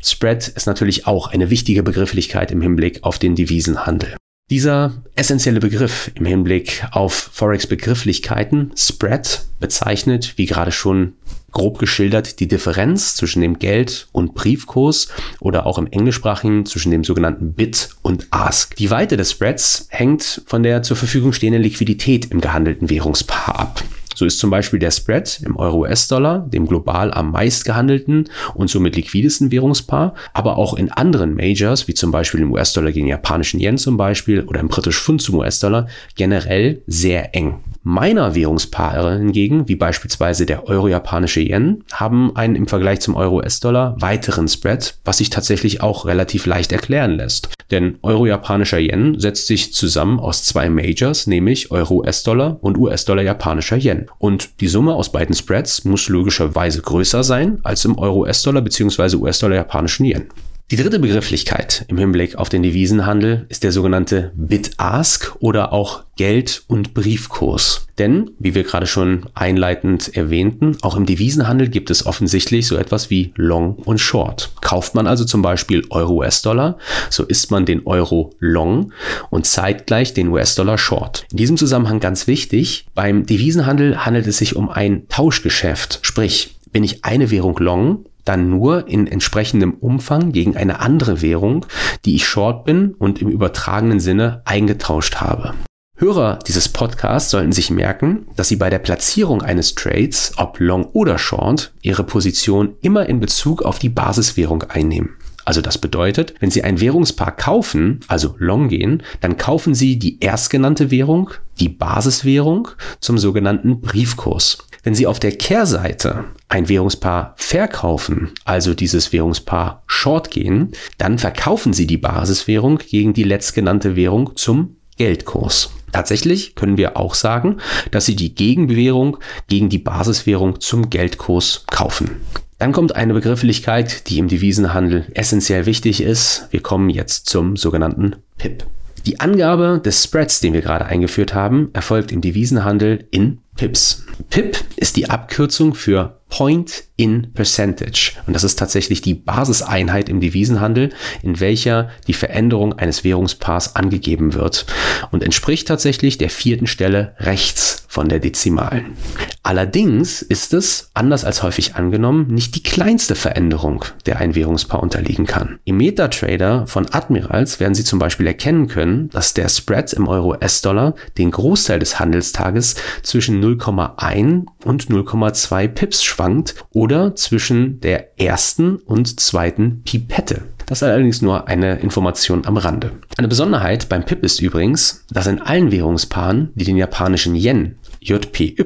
Spread 0.01 0.47
ist 0.47 0.67
natürlich 0.67 1.09
auch 1.09 1.27
eine 1.27 1.51
wichtige 1.51 1.58
Begrifflichkeit 1.83 2.51
im 2.51 2.61
Hinblick 2.61 3.05
auf 3.05 3.19
den 3.19 3.35
Devisenhandel. 3.35 4.17
Dieser 4.51 5.03
essentielle 5.15 5.61
Begriff 5.61 6.11
im 6.15 6.25
Hinblick 6.25 6.87
auf 6.93 7.13
Forex-Begrifflichkeiten, 7.33 8.73
Spread, 8.77 9.45
bezeichnet, 9.61 10.35
wie 10.37 10.47
gerade 10.47 10.73
schon 10.73 11.15
grob 11.51 11.79
geschildert, 11.79 12.41
die 12.41 12.49
Differenz 12.49 13.15
zwischen 13.15 13.43
dem 13.43 13.59
Geld- 13.59 14.09
und 14.13 14.35
Briefkurs 14.35 15.09
oder 15.41 15.67
auch 15.67 15.77
im 15.77 15.87
Englischsprachigen 15.87 16.65
zwischen 16.65 16.91
dem 16.91 17.05
sogenannten 17.05 17.53
Bid 17.53 17.91
und 18.03 18.27
Ask. 18.31 18.77
Die 18.77 18.91
Weite 18.91 19.17
des 19.17 19.33
Spreads 19.33 19.87
hängt 19.91 20.43
von 20.47 20.63
der 20.63 20.83
zur 20.83 20.97
Verfügung 20.97 21.33
stehenden 21.33 21.63
Liquidität 21.63 22.31
im 22.31 22.41
gehandelten 22.41 22.89
Währungspaar 22.89 23.59
ab. 23.59 23.85
So 24.19 24.25
ist 24.25 24.41
zum 24.41 24.51
Beispiel 24.51 24.81
der 24.81 24.91
Spread 24.91 25.43
im 25.45 25.55
Euro-US-Dollar, 25.55 26.41
dem 26.41 26.67
global 26.67 27.15
am 27.15 27.31
meist 27.31 27.65
gehandelten 27.65 28.29
und 28.53 28.69
somit 28.69 28.97
liquidesten 28.97 29.53
Währungspaar, 29.53 30.13
aber 30.33 30.59
auch 30.59 30.75
in 30.75 30.91
anderen 30.91 31.37
Majors, 31.37 31.87
wie 31.87 31.95
zum 31.95 32.11
Beispiel 32.11 32.41
im 32.41 32.51
US-Dollar 32.51 32.91
gegen 32.91 33.07
japanischen 33.07 33.61
Yen 33.61 33.79
zum 33.79 33.97
Beispiel 33.97 34.43
oder 34.43 34.59
im 34.59 34.67
britischen 34.67 35.05
Pfund 35.05 35.23
zum 35.23 35.37
US-Dollar, 35.37 35.87
generell 36.17 36.83
sehr 36.89 37.37
eng. 37.37 37.61
Meiner 37.85 38.35
Währungspaare 38.35 39.19
hingegen, 39.19 39.69
wie 39.69 39.77
beispielsweise 39.77 40.47
der 40.47 40.67
euro-japanische 40.67 41.41
Yen, 41.41 41.85
haben 41.93 42.35
einen 42.35 42.57
im 42.57 42.67
Vergleich 42.67 42.99
zum 42.99 43.15
Euro-US-Dollar 43.15 43.95
weiteren 44.01 44.49
Spread, 44.49 44.99
was 45.05 45.19
sich 45.19 45.31
tatsächlich 45.31 45.81
auch 45.81 46.07
relativ 46.07 46.45
leicht 46.45 46.73
erklären 46.73 47.13
lässt. 47.13 47.51
Denn 47.71 47.99
euro-japanischer 48.03 48.79
Yen 48.79 49.19
setzt 49.19 49.47
sich 49.47 49.75
zusammen 49.75 50.19
aus 50.19 50.45
zwei 50.45 50.71
Majors, 50.71 51.27
nämlich 51.27 51.71
Euro-US-Dollar 51.71 52.59
und 52.63 52.79
US-Dollar-japanischer 52.79 53.77
Yen. 53.77 54.07
Und 54.19 54.61
die 54.61 54.69
Summe 54.69 54.95
aus 54.95 55.13
beiden 55.13 55.35
Spreads 55.35 55.85
muss 55.85 56.09
logischerweise 56.09 56.81
größer 56.81 57.23
sein 57.23 57.59
als 57.63 57.85
im 57.85 57.99
Euro-US-Dollar 57.99 58.63
bzw. 58.63 59.17
US-Dollar-japanischen 59.17 60.07
Yen. 60.07 60.29
Die 60.71 60.77
dritte 60.77 60.99
Begrifflichkeit 60.99 61.87
im 61.89 61.97
Hinblick 61.97 62.37
auf 62.37 62.51
den 62.51 62.63
Devisenhandel 62.63 63.47
ist 63.49 63.65
der 63.65 63.73
sogenannte 63.73 64.33
Bid-Ask 64.35 65.35
oder 65.41 65.73
auch 65.73 66.05
Geld- 66.17 66.65
und 66.67 66.93
Briefkurs. 66.93 67.87
Denn, 67.97 68.33
wie 68.39 68.55
wir 68.55 68.65
gerade 68.65 68.87
schon 68.87 69.25
einleitend 69.33 70.15
erwähnten, 70.15 70.77
auch 70.83 70.95
im 70.95 71.07
Devisenhandel 71.07 71.69
gibt 71.69 71.89
es 71.89 72.05
offensichtlich 72.05 72.67
so 72.67 72.77
etwas 72.77 73.09
wie 73.09 73.33
Long 73.35 73.77
und 73.77 73.99
Short. 73.99 74.51
Kauft 74.61 74.95
man 74.95 75.07
also 75.07 75.25
zum 75.25 75.41
Beispiel 75.41 75.87
Euro-US-Dollar, 75.89 76.77
so 77.09 77.25
ist 77.25 77.51
man 77.51 77.65
den 77.65 77.87
Euro 77.87 78.35
Long 78.39 78.93
und 79.31 79.47
zeitgleich 79.47 80.13
den 80.13 80.29
US-Dollar 80.29 80.77
Short. 80.77 81.25
In 81.31 81.39
diesem 81.39 81.57
Zusammenhang 81.57 81.99
ganz 81.99 82.27
wichtig, 82.27 82.85
beim 82.95 83.25
Devisenhandel 83.25 84.05
handelt 84.05 84.27
es 84.27 84.37
sich 84.37 84.55
um 84.55 84.69
ein 84.69 85.09
Tauschgeschäft. 85.09 86.01
Sprich, 86.03 86.59
bin 86.73 86.85
ich 86.85 87.07
eine 87.07 87.31
Währung 87.31 87.57
Long, 87.59 88.05
dann 88.29 88.51
nur 88.51 88.89
in 88.89 89.07
entsprechendem 89.07 89.75
Umfang 89.75 90.33
gegen 90.33 90.57
eine 90.57 90.81
andere 90.81 91.23
Währung, 91.23 91.67
die 92.05 92.15
ich 92.15 92.27
short 92.27 92.65
bin 92.65 92.95
und 92.95 93.21
im 93.23 93.29
übertragenen 93.29 94.01
Sinne 94.01 94.43
eingetauscht 94.45 95.17
habe. 95.17 95.55
Hörer 95.97 96.39
dieses 96.47 96.69
Podcasts 96.69 97.31
sollten 97.31 97.51
sich 97.51 97.71
merken, 97.71 98.29
dass 98.37 98.47
sie 98.47 98.55
bei 98.55 98.71
der 98.71 98.79
Platzierung 98.79 99.43
eines 99.43 99.75
Trades, 99.75 100.35
ob 100.37 100.61
long 100.61 100.85
oder 100.85 101.19
short, 101.19 101.73
ihre 101.83 102.05
Position 102.05 102.77
immer 102.83 103.09
in 103.09 103.19
Bezug 103.19 103.63
auf 103.63 103.81
die 103.81 103.89
Basiswährung 103.89 104.63
einnehmen. 104.63 105.17
Also 105.45 105.63
das 105.63 105.79
bedeutet, 105.79 106.35
wenn 106.41 106.51
Sie 106.51 106.63
ein 106.63 106.79
Währungspaar 106.79 107.35
kaufen, 107.35 108.01
also 108.07 108.35
long 108.37 108.69
gehen, 108.69 109.03
dann 109.23 109.39
kaufen 109.39 109.75
Sie 109.75 109.99
die 109.99 110.21
erstgenannte 110.21 110.91
Währung, 110.91 111.31
die 111.59 111.71
Basiswährung, 111.71 112.69
zum 113.01 113.17
sogenannten 113.17 113.81
Briefkurs. 113.81 114.68
Wenn 114.89 114.95
Sie 114.95 115.07
auf 115.07 115.21
der 115.21 115.37
Kehrseite 115.37 116.25
ein 116.49 116.71
Währungspaar 116.71 117.35
verkaufen, 117.37 118.31
also 118.47 118.73
dieses 118.73 119.13
Währungspaar 119.13 119.83
short 119.87 120.31
gehen, 120.31 120.73
dann 120.97 121.19
verkaufen 121.19 121.75
Sie 121.75 121.87
die 121.87 121.99
Basiswährung 121.99 122.79
gegen 122.79 123.13
die 123.13 123.23
letztgenannte 123.23 123.97
Währung 123.97 124.35
zum 124.37 124.79
Geldkurs. 124.97 125.73
Tatsächlich 125.93 126.55
können 126.55 126.79
wir 126.79 126.97
auch 126.97 127.15
sagen, 127.15 127.59
dass 127.91 128.07
Sie 128.07 128.17
die 128.17 128.35
Gegenwährung 128.35 129.19
gegen 129.47 129.69
die 129.69 129.77
Basiswährung 129.77 130.59
zum 130.59 130.89
Geldkurs 130.89 131.67
kaufen. 131.67 132.23
Dann 132.57 132.73
kommt 132.73 132.97
eine 132.97 133.13
Begrifflichkeit, 133.13 134.09
die 134.09 134.19
im 134.19 134.29
Devisenhandel 134.29 135.05
essentiell 135.13 135.67
wichtig 135.67 136.01
ist. 136.01 136.49
Wir 136.51 136.63
kommen 136.63 136.89
jetzt 136.89 137.27
zum 137.27 137.59
sogenannten 137.59 138.17
PIP. 138.39 138.65
Die 139.09 139.21
Angabe 139.21 139.81
des 139.83 140.05
Spreads, 140.05 140.41
den 140.41 140.53
wir 140.53 140.61
gerade 140.61 140.85
eingeführt 140.85 141.33
haben, 141.33 141.71
erfolgt 141.73 142.13
im 142.13 142.21
Devisenhandel 142.21 143.09
in 143.11 143.39
PIPs. 143.57 144.05
PIP 144.29 144.59
ist 144.77 144.97
die 144.97 145.09
Abkürzung 145.09 145.75
für 145.75 146.21
Point 146.29 146.85
in 146.99 147.33
Percentage. 147.33 148.13
Und 148.27 148.35
das 148.35 148.43
ist 148.43 148.59
tatsächlich 148.59 149.01
die 149.01 149.15
Basiseinheit 149.15 150.09
im 150.09 150.21
Devisenhandel, 150.21 150.91
in 151.23 151.39
welcher 151.39 151.91
die 152.09 152.13
Veränderung 152.13 152.73
eines 152.73 153.05
Währungspaars 153.05 153.77
angegeben 153.77 154.35
wird 154.35 154.67
und 155.13 155.23
entspricht 155.23 155.69
tatsächlich 155.69 156.19
der 156.19 156.29
vierten 156.29 156.67
Stelle 156.67 157.15
rechts 157.21 157.87
von 157.87 158.09
der 158.09 158.19
Dezimalen. 158.19 158.97
Allerdings 159.45 160.23
ist 160.23 160.53
es, 160.53 160.91
anders 160.93 161.25
als 161.25 161.43
häufig 161.43 161.77
angenommen, 161.77 162.27
nicht 162.35 162.57
die 162.57 162.63
kleinste 162.63 163.15
Veränderung, 163.15 163.85
der 164.05 164.19
ein 164.19 164.35
Währungspaar 164.35 164.83
unterliegen 164.83 165.25
kann. 165.25 165.61
Im 165.65 165.77
MetaTrader 165.79 166.67
von 166.67 166.87
Admirals 166.93 167.61
werden 167.61 167.75
Sie 167.75 167.85
zum 167.85 167.99
Beispiel 167.99 168.27
erkennen 168.27 168.67
können, 168.67 169.09
dass 169.11 169.35
der 169.35 169.49
Spread 169.49 169.93
im 169.93 170.09
Euro-US-Dollar 170.09 170.97
den 171.17 171.31
Großteil 171.31 171.79
des 171.79 172.01
Handelstages 172.01 172.75
zwischen 173.03 173.43
0,1 173.43 174.47
und 174.65 174.87
0,2 174.87 175.69
Pips 175.69 176.03
schwankt 176.03 176.57
oder 176.73 176.88
zwischen 177.17 177.81
der 177.81 178.19
ersten 178.21 178.77
und 178.77 179.21
zweiten 179.21 179.83
Pipette. 179.85 180.43
Das 180.67 180.79
ist 180.79 180.83
allerdings 180.83 181.23
nur 181.23 181.49
eine 181.49 181.79
Information 181.81 182.45
am 182.45 182.59
Rande. 182.59 182.93
Eine 183.17 183.29
Besonderheit 183.29 183.89
beim 183.89 184.05
PIP 184.05 184.23
ist 184.23 184.41
übrigens, 184.41 185.05
dass 185.11 185.27
in 185.27 185.41
allen 185.41 185.73
Währungspaaren, 185.73 186.51
die 186.55 186.65
den 186.65 186.77
japanischen 186.77 187.35
Yen 187.35 187.77
JPY 188.01 188.57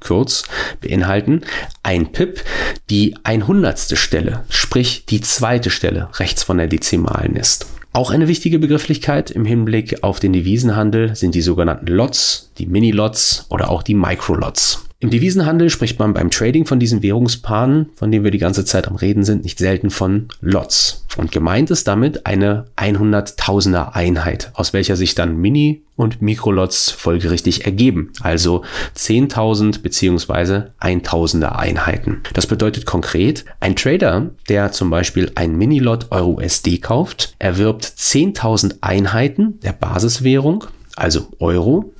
kurz 0.00 0.44
beinhalten, 0.80 1.42
ein 1.82 2.12
PIP 2.12 2.44
die 2.88 3.16
100. 3.24 3.98
Stelle, 3.98 4.44
sprich 4.48 5.06
die 5.06 5.20
zweite 5.20 5.70
Stelle 5.70 6.08
rechts 6.14 6.44
von 6.44 6.58
der 6.58 6.68
Dezimalen 6.68 7.34
ist. 7.34 7.66
Auch 7.92 8.12
eine 8.12 8.28
wichtige 8.28 8.60
Begrifflichkeit 8.60 9.32
im 9.32 9.44
Hinblick 9.44 10.04
auf 10.04 10.20
den 10.20 10.32
Devisenhandel 10.32 11.16
sind 11.16 11.34
die 11.34 11.42
sogenannten 11.42 11.88
Lots, 11.88 12.52
die 12.58 12.66
Mini-Lots 12.66 13.46
oder 13.48 13.70
auch 13.70 13.82
die 13.82 13.94
Micro-Lots. 13.94 14.84
Im 15.02 15.08
Devisenhandel 15.08 15.70
spricht 15.70 15.98
man 15.98 16.12
beim 16.12 16.30
Trading 16.30 16.66
von 16.66 16.78
diesen 16.78 17.02
Währungspaaren, 17.02 17.88
von 17.94 18.12
denen 18.12 18.22
wir 18.22 18.30
die 18.30 18.36
ganze 18.36 18.66
Zeit 18.66 18.86
am 18.86 18.96
Reden 18.96 19.24
sind, 19.24 19.44
nicht 19.44 19.58
selten 19.58 19.88
von 19.88 20.28
Lots. 20.42 21.06
Und 21.16 21.32
gemeint 21.32 21.70
ist 21.70 21.88
damit 21.88 22.26
eine 22.26 22.66
100.000er 22.76 23.94
Einheit, 23.94 24.50
aus 24.52 24.74
welcher 24.74 24.96
sich 24.96 25.14
dann 25.14 25.38
Mini- 25.38 25.84
und 25.96 26.20
Mikrolots 26.20 26.90
folgerichtig 26.90 27.64
ergeben, 27.64 28.12
also 28.20 28.62
10.000 28.94 29.80
bzw. 29.80 30.68
1.000er 30.80 31.56
Einheiten. 31.56 32.20
Das 32.34 32.46
bedeutet 32.46 32.84
konkret, 32.84 33.46
ein 33.58 33.76
Trader, 33.76 34.30
der 34.50 34.70
zum 34.70 34.90
Beispiel 34.90 35.32
ein 35.34 35.56
Mini-Lot 35.56 36.08
Euro-USD 36.10 36.76
kauft, 36.78 37.34
erwirbt 37.38 37.84
10.000 37.84 38.76
Einheiten 38.82 39.60
der 39.60 39.72
Basiswährung 39.72 40.66
also 41.00 41.28
Euro, 41.38 41.92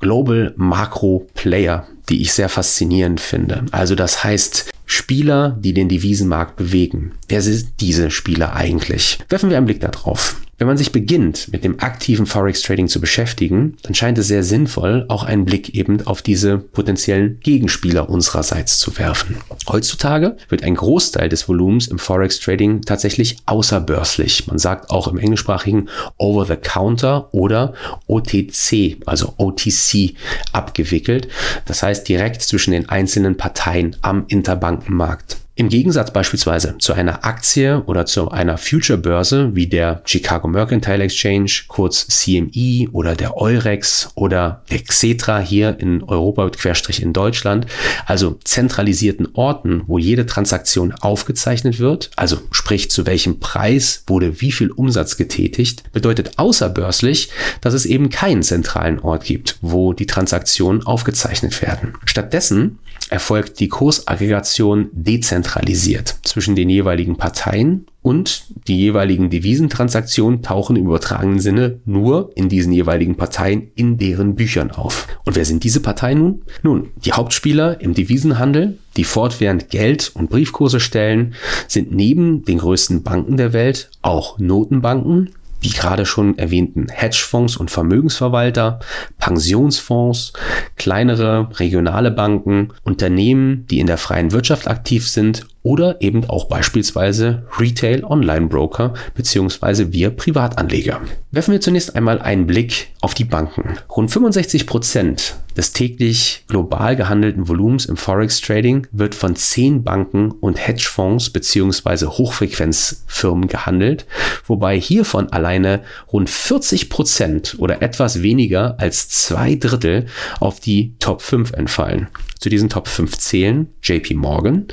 Global 0.00 0.54
Macro 0.56 1.26
Player, 1.34 1.86
die 2.08 2.22
ich 2.22 2.32
sehr 2.32 2.48
faszinierend 2.48 3.20
finde. 3.20 3.64
Also 3.70 3.94
das 3.94 4.24
heißt, 4.24 4.70
Spieler, 4.86 5.56
die 5.60 5.74
den 5.74 5.88
Devisenmarkt 5.88 6.56
bewegen. 6.56 7.12
Wer 7.28 7.42
sind 7.42 7.68
diese 7.80 8.10
Spieler 8.10 8.54
eigentlich? 8.54 9.18
Werfen 9.28 9.50
wir 9.50 9.58
einen 9.58 9.66
Blick 9.66 9.80
darauf. 9.80 10.40
Wenn 10.58 10.66
man 10.66 10.76
sich 10.76 10.90
beginnt, 10.90 11.52
mit 11.52 11.62
dem 11.62 11.78
aktiven 11.78 12.26
Forex 12.26 12.62
Trading 12.62 12.88
zu 12.88 13.00
beschäftigen, 13.00 13.76
dann 13.82 13.94
scheint 13.94 14.18
es 14.18 14.26
sehr 14.26 14.42
sinnvoll, 14.42 15.04
auch 15.08 15.22
einen 15.22 15.44
Blick 15.44 15.72
eben 15.76 16.04
auf 16.04 16.20
diese 16.20 16.58
potenziellen 16.58 17.38
Gegenspieler 17.38 18.10
unsererseits 18.10 18.78
zu 18.80 18.98
werfen. 18.98 19.36
Heutzutage 19.68 20.36
wird 20.48 20.64
ein 20.64 20.74
Großteil 20.74 21.28
des 21.28 21.48
Volumens 21.48 21.86
im 21.86 22.00
Forex 22.00 22.40
Trading 22.40 22.82
tatsächlich 22.82 23.36
außerbörslich. 23.46 24.48
Man 24.48 24.58
sagt 24.58 24.90
auch 24.90 25.06
im 25.06 25.18
englischsprachigen 25.18 25.88
Over 26.16 26.46
the 26.46 26.56
Counter 26.56 27.32
oder 27.32 27.74
OTC, 28.08 28.96
also 29.06 29.34
OTC 29.36 30.16
abgewickelt. 30.52 31.28
Das 31.66 31.84
heißt 31.84 32.08
direkt 32.08 32.42
zwischen 32.42 32.72
den 32.72 32.88
einzelnen 32.88 33.36
Parteien 33.36 33.94
am 34.02 34.24
Interbankenmarkt. 34.26 35.36
Im 35.58 35.70
Gegensatz 35.70 36.12
beispielsweise 36.12 36.76
zu 36.78 36.92
einer 36.92 37.24
Aktie 37.24 37.82
oder 37.86 38.06
zu 38.06 38.30
einer 38.30 38.58
Future-Börse 38.58 39.56
wie 39.56 39.66
der 39.66 40.02
Chicago 40.04 40.46
Mercantile 40.46 41.02
Exchange, 41.02 41.50
kurz 41.66 42.06
CME 42.06 42.88
oder 42.92 43.16
der 43.16 43.36
Eurex 43.36 44.08
oder 44.14 44.62
der 44.70 44.78
Xetra 44.78 45.40
hier 45.40 45.80
in 45.80 46.04
Europa, 46.04 46.48
Querstrich 46.50 47.02
in 47.02 47.12
Deutschland, 47.12 47.66
also 48.06 48.38
zentralisierten 48.44 49.30
Orten, 49.32 49.82
wo 49.88 49.98
jede 49.98 50.26
Transaktion 50.26 50.92
aufgezeichnet 50.92 51.80
wird, 51.80 52.12
also 52.14 52.38
sprich 52.52 52.88
zu 52.92 53.04
welchem 53.04 53.40
Preis 53.40 54.04
wurde 54.06 54.40
wie 54.40 54.52
viel 54.52 54.70
Umsatz 54.70 55.16
getätigt, 55.16 55.90
bedeutet 55.90 56.38
außerbörslich, 56.38 57.30
dass 57.62 57.74
es 57.74 57.84
eben 57.84 58.10
keinen 58.10 58.44
zentralen 58.44 59.00
Ort 59.00 59.24
gibt, 59.24 59.58
wo 59.60 59.92
die 59.92 60.06
Transaktionen 60.06 60.86
aufgezeichnet 60.86 61.60
werden. 61.62 61.94
Stattdessen 62.04 62.78
erfolgt 63.10 63.60
die 63.60 63.68
Kursaggregation 63.68 64.88
dezentralisiert 64.92 66.16
zwischen 66.22 66.56
den 66.56 66.68
jeweiligen 66.68 67.16
Parteien 67.16 67.86
und 68.02 68.44
die 68.66 68.78
jeweiligen 68.78 69.28
Devisentransaktionen 69.28 70.42
tauchen 70.42 70.76
im 70.76 70.86
übertragenen 70.86 71.40
Sinne 71.40 71.80
nur 71.84 72.30
in 72.36 72.48
diesen 72.48 72.72
jeweiligen 72.72 73.16
Parteien 73.16 73.70
in 73.74 73.98
deren 73.98 74.34
Büchern 74.34 74.70
auf. 74.70 75.06
Und 75.24 75.36
wer 75.36 75.44
sind 75.44 75.64
diese 75.64 75.80
Parteien 75.80 76.18
nun? 76.18 76.42
Nun, 76.62 76.88
die 77.04 77.12
Hauptspieler 77.12 77.80
im 77.80 77.94
Devisenhandel, 77.94 78.78
die 78.96 79.04
fortwährend 79.04 79.70
Geld 79.70 80.10
und 80.14 80.30
Briefkurse 80.30 80.80
stellen, 80.80 81.34
sind 81.66 81.92
neben 81.92 82.44
den 82.44 82.58
größten 82.58 83.02
Banken 83.02 83.36
der 83.36 83.52
Welt 83.52 83.90
auch 84.00 84.38
Notenbanken, 84.38 85.30
die 85.64 85.70
gerade 85.70 86.06
schon 86.06 86.38
erwähnten 86.38 86.88
Hedgefonds 86.88 87.56
und 87.56 87.70
Vermögensverwalter, 87.70 88.80
Pensionsfonds, 89.18 90.32
kleinere 90.76 91.48
regionale 91.58 92.10
Banken, 92.10 92.68
Unternehmen, 92.84 93.66
die 93.66 93.80
in 93.80 93.86
der 93.86 93.98
freien 93.98 94.32
Wirtschaft 94.32 94.68
aktiv 94.68 95.08
sind 95.08 95.46
oder 95.62 96.00
eben 96.00 96.24
auch 96.28 96.46
beispielsweise 96.46 97.44
Retail 97.58 98.04
Online 98.04 98.46
Broker 98.46 98.94
bzw. 99.14 99.92
wir 99.92 100.10
Privatanleger. 100.10 101.00
Werfen 101.30 101.52
wir 101.52 101.60
zunächst 101.60 101.94
einmal 101.94 102.20
einen 102.20 102.46
Blick 102.46 102.88
auf 103.00 103.14
die 103.14 103.24
Banken. 103.24 103.78
Rund 103.94 104.10
65 104.10 104.66
Prozent 104.66 105.36
des 105.58 105.72
täglich 105.72 106.44
global 106.46 106.94
gehandelten 106.94 107.48
Volumens 107.48 107.86
im 107.86 107.96
Forex 107.96 108.40
Trading 108.40 108.86
wird 108.92 109.14
von 109.14 109.34
zehn 109.34 109.82
Banken 109.82 110.30
und 110.30 110.54
Hedgefonds 110.54 111.30
bzw. 111.30 112.06
Hochfrequenzfirmen 112.06 113.48
gehandelt, 113.48 114.06
wobei 114.46 114.78
hiervon 114.78 115.30
alleine 115.32 115.82
rund 116.12 116.30
40 116.30 116.88
Prozent 116.88 117.56
oder 117.58 117.82
etwas 117.82 118.22
weniger 118.22 118.78
als 118.78 119.08
zwei 119.08 119.56
Drittel 119.56 120.06
auf 120.38 120.60
die 120.60 120.94
Top 121.00 121.22
5 121.22 121.52
entfallen. 121.52 122.08
Zu 122.38 122.50
diesen 122.50 122.68
Top 122.68 122.86
5 122.86 123.18
zählen 123.18 123.68
JP 123.82 124.14
Morgan, 124.14 124.68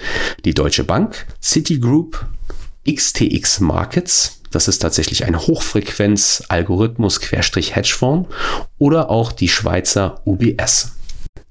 die 0.46 0.54
Deutsche 0.54 0.75
Bank, 0.84 1.26
Citigroup, 1.42 2.26
XTX 2.88 3.62
Markets, 3.62 4.42
das 4.52 4.68
ist 4.68 4.78
tatsächlich 4.80 5.26
ein 5.26 5.38
Hochfrequenz-Algorithmus-Hedgefonds 5.38 8.30
oder 8.78 9.10
auch 9.10 9.34
die 9.34 9.50
Schweizer 9.50 10.22
UBS. 10.26 10.92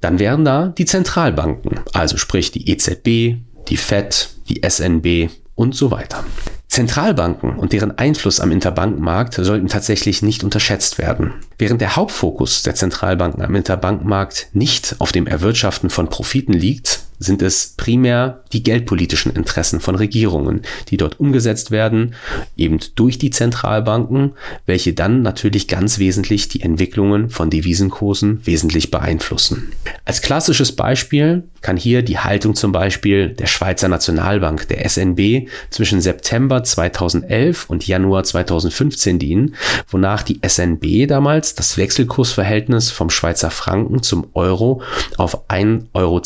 Dann 0.00 0.18
wären 0.18 0.44
da 0.44 0.68
die 0.68 0.86
Zentralbanken, 0.86 1.80
also 1.92 2.16
sprich 2.16 2.50
die 2.50 2.70
EZB, 2.70 3.36
die 3.68 3.76
FED, 3.76 4.30
die 4.48 4.62
SNB 4.66 5.30
und 5.54 5.74
so 5.74 5.90
weiter. 5.90 6.24
Zentralbanken 6.68 7.56
und 7.56 7.72
deren 7.72 7.96
Einfluss 7.98 8.40
am 8.40 8.50
Interbankenmarkt 8.50 9.34
sollten 9.34 9.68
tatsächlich 9.68 10.22
nicht 10.22 10.42
unterschätzt 10.42 10.98
werden. 10.98 11.34
Während 11.56 11.80
der 11.80 11.94
Hauptfokus 11.94 12.62
der 12.62 12.74
Zentralbanken 12.74 13.44
am 13.44 13.54
Interbankenmarkt 13.54 14.48
nicht 14.54 14.96
auf 14.98 15.12
dem 15.12 15.26
Erwirtschaften 15.26 15.88
von 15.88 16.08
Profiten 16.08 16.52
liegt, 16.52 17.00
sind 17.18 17.42
es 17.42 17.74
primär 17.76 18.42
die 18.52 18.62
geldpolitischen 18.62 19.32
Interessen 19.32 19.80
von 19.80 19.94
Regierungen, 19.94 20.62
die 20.88 20.96
dort 20.96 21.20
umgesetzt 21.20 21.70
werden, 21.70 22.14
eben 22.56 22.78
durch 22.94 23.18
die 23.18 23.30
Zentralbanken, 23.30 24.32
welche 24.66 24.92
dann 24.92 25.22
natürlich 25.22 25.68
ganz 25.68 25.98
wesentlich 25.98 26.48
die 26.48 26.62
Entwicklungen 26.62 27.30
von 27.30 27.50
Devisenkursen 27.50 28.46
wesentlich 28.46 28.90
beeinflussen. 28.90 29.72
Als 30.04 30.22
klassisches 30.22 30.72
Beispiel 30.72 31.44
kann 31.60 31.76
hier 31.76 32.02
die 32.02 32.18
Haltung 32.18 32.54
zum 32.54 32.72
Beispiel 32.72 33.30
der 33.30 33.46
Schweizer 33.46 33.88
Nationalbank, 33.88 34.68
der 34.68 34.88
SNB, 34.88 35.48
zwischen 35.70 36.00
September 36.00 36.62
2011 36.62 37.70
und 37.70 37.86
Januar 37.86 38.24
2015 38.24 39.18
dienen, 39.18 39.54
wonach 39.88 40.22
die 40.22 40.40
SNB 40.46 41.08
damals 41.08 41.54
das 41.54 41.78
Wechselkursverhältnis 41.78 42.90
vom 42.90 43.08
Schweizer 43.08 43.50
Franken 43.50 44.02
zum 44.02 44.26
Euro 44.34 44.82
auf 45.16 45.48
1,20 45.48 45.84
Euro 45.94 46.20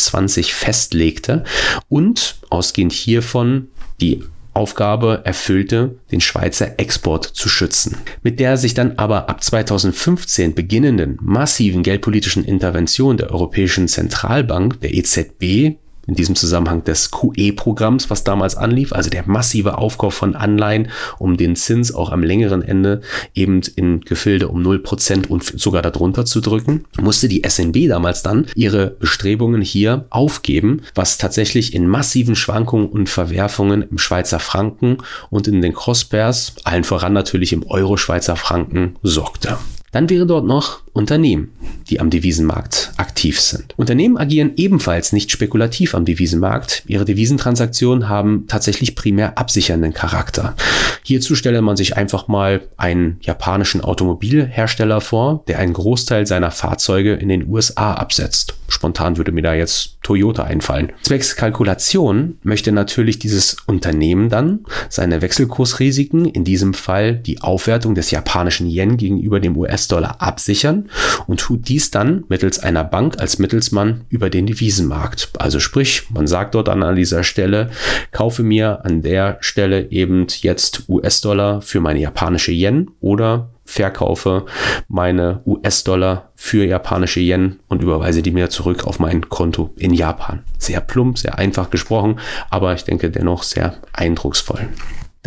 festlegte 0.78 1.42
und 1.88 2.36
ausgehend 2.50 2.92
hiervon 2.92 3.68
die 4.00 4.22
Aufgabe 4.54 5.22
erfüllte, 5.24 5.98
den 6.10 6.20
Schweizer 6.20 6.78
Export 6.78 7.24
zu 7.24 7.48
schützen. 7.48 7.96
Mit 8.22 8.40
der 8.40 8.56
sich 8.56 8.74
dann 8.74 8.92
aber 8.96 9.28
ab 9.28 9.42
2015 9.42 10.54
beginnenden 10.54 11.18
massiven 11.20 11.82
geldpolitischen 11.82 12.44
Intervention 12.44 13.16
der 13.16 13.30
Europäischen 13.30 13.86
Zentralbank, 13.86 14.80
der 14.80 14.94
EZB, 14.94 15.78
in 16.08 16.14
diesem 16.14 16.34
Zusammenhang 16.34 16.82
des 16.84 17.10
QE-Programms, 17.10 18.10
was 18.10 18.24
damals 18.24 18.56
anlief, 18.56 18.92
also 18.92 19.10
der 19.10 19.28
massive 19.28 19.78
Aufkauf 19.78 20.14
von 20.14 20.34
Anleihen, 20.34 20.88
um 21.18 21.36
den 21.36 21.54
Zins 21.54 21.94
auch 21.94 22.10
am 22.10 22.22
längeren 22.22 22.62
Ende 22.62 23.02
eben 23.34 23.60
in 23.76 24.00
Gefilde 24.00 24.48
um 24.48 24.62
0% 24.62 25.28
und 25.28 25.44
sogar 25.44 25.82
darunter 25.82 26.24
zu 26.24 26.40
drücken, 26.40 26.84
musste 27.00 27.28
die 27.28 27.42
SNB 27.46 27.88
damals 27.88 28.22
dann 28.22 28.46
ihre 28.54 28.88
Bestrebungen 28.90 29.60
hier 29.60 30.06
aufgeben, 30.10 30.80
was 30.94 31.18
tatsächlich 31.18 31.74
in 31.74 31.86
massiven 31.86 32.34
Schwankungen 32.34 32.88
und 32.88 33.08
Verwerfungen 33.08 33.82
im 33.82 33.98
Schweizer 33.98 34.40
Franken 34.40 34.98
und 35.28 35.46
in 35.46 35.60
den 35.60 35.74
Crosspairs, 35.74 36.54
allen 36.64 36.84
voran 36.84 37.12
natürlich 37.12 37.52
im 37.52 37.66
Euro-Schweizer 37.66 38.36
Franken, 38.36 38.96
sorgte. 39.02 39.58
Dann 39.92 40.10
wäre 40.10 40.26
dort 40.26 40.44
noch 40.44 40.80
Unternehmen, 40.98 41.52
die 41.88 42.00
am 42.00 42.10
Devisenmarkt 42.10 42.92
aktiv 42.96 43.40
sind. 43.40 43.72
Unternehmen 43.78 44.18
agieren 44.18 44.52
ebenfalls 44.56 45.12
nicht 45.12 45.30
spekulativ 45.30 45.94
am 45.94 46.04
Devisenmarkt. 46.04 46.82
Ihre 46.88 47.04
Devisentransaktionen 47.04 48.08
haben 48.08 48.46
tatsächlich 48.48 48.96
primär 48.96 49.38
absichernden 49.38 49.94
Charakter. 49.94 50.56
Hierzu 51.04 51.36
stelle 51.36 51.62
man 51.62 51.76
sich 51.76 51.96
einfach 51.96 52.26
mal 52.26 52.62
einen 52.76 53.18
japanischen 53.20 53.80
Automobilhersteller 53.80 55.00
vor, 55.00 55.44
der 55.46 55.60
einen 55.60 55.72
Großteil 55.72 56.26
seiner 56.26 56.50
Fahrzeuge 56.50 57.14
in 57.14 57.28
den 57.28 57.48
USA 57.48 57.94
absetzt. 57.94 58.54
Spontan 58.66 59.16
würde 59.16 59.32
mir 59.32 59.42
da 59.42 59.54
jetzt 59.54 59.98
Toyota 60.02 60.44
einfallen. 60.44 60.92
Zwecks 61.02 61.36
Kalkulation 61.36 62.38
möchte 62.42 62.72
natürlich 62.72 63.18
dieses 63.18 63.56
Unternehmen 63.66 64.28
dann 64.28 64.64
seine 64.88 65.22
Wechselkursrisiken, 65.22 66.26
in 66.26 66.44
diesem 66.44 66.74
Fall 66.74 67.14
die 67.14 67.40
Aufwertung 67.40 67.94
des 67.94 68.10
japanischen 68.10 68.68
Yen 68.68 68.96
gegenüber 68.96 69.40
dem 69.40 69.56
US-Dollar 69.56 70.20
absichern 70.20 70.87
und 71.26 71.40
tut 71.40 71.68
dies 71.68 71.90
dann 71.90 72.24
mittels 72.28 72.58
einer 72.58 72.84
Bank 72.84 73.18
als 73.18 73.38
Mittelsmann 73.38 74.04
über 74.08 74.30
den 74.30 74.46
Devisenmarkt. 74.46 75.30
Also 75.38 75.60
sprich, 75.60 76.10
man 76.10 76.26
sagt 76.26 76.54
dort 76.54 76.68
an 76.68 76.96
dieser 76.96 77.24
Stelle, 77.24 77.70
kaufe 78.12 78.42
mir 78.42 78.84
an 78.84 79.02
der 79.02 79.38
Stelle 79.40 79.90
eben 79.90 80.26
jetzt 80.40 80.88
US-Dollar 80.88 81.60
für 81.62 81.80
meine 81.80 82.00
japanische 82.00 82.52
Yen 82.52 82.90
oder 83.00 83.50
verkaufe 83.64 84.46
meine 84.88 85.42
US-Dollar 85.44 86.32
für 86.34 86.64
japanische 86.64 87.20
Yen 87.20 87.60
und 87.68 87.82
überweise 87.82 88.22
die 88.22 88.30
mir 88.30 88.48
zurück 88.48 88.86
auf 88.86 88.98
mein 88.98 89.28
Konto 89.28 89.74
in 89.76 89.92
Japan. 89.92 90.42
Sehr 90.56 90.80
plump, 90.80 91.18
sehr 91.18 91.38
einfach 91.38 91.68
gesprochen, 91.68 92.18
aber 92.48 92.72
ich 92.72 92.84
denke 92.84 93.10
dennoch 93.10 93.42
sehr 93.42 93.76
eindrucksvoll. 93.92 94.68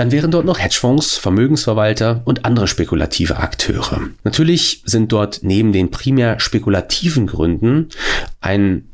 Dann 0.02 0.12
wären 0.12 0.32
dort 0.32 0.46
noch 0.46 0.58
Hedgefonds, 0.58 1.18
Vermögensverwalter 1.18 2.24
und 2.26 2.44
andere 2.44 2.68
spekulative 2.68 3.38
Akteure. 3.38 4.02
Natürlich 4.24 4.82
sind 4.84 5.12
dort 5.12 5.42
neben 5.44 5.74
den 5.74 5.92
primär 5.92 6.40
spekulativen 6.40 7.28
Gründen 7.28 7.90
ein 8.40 8.90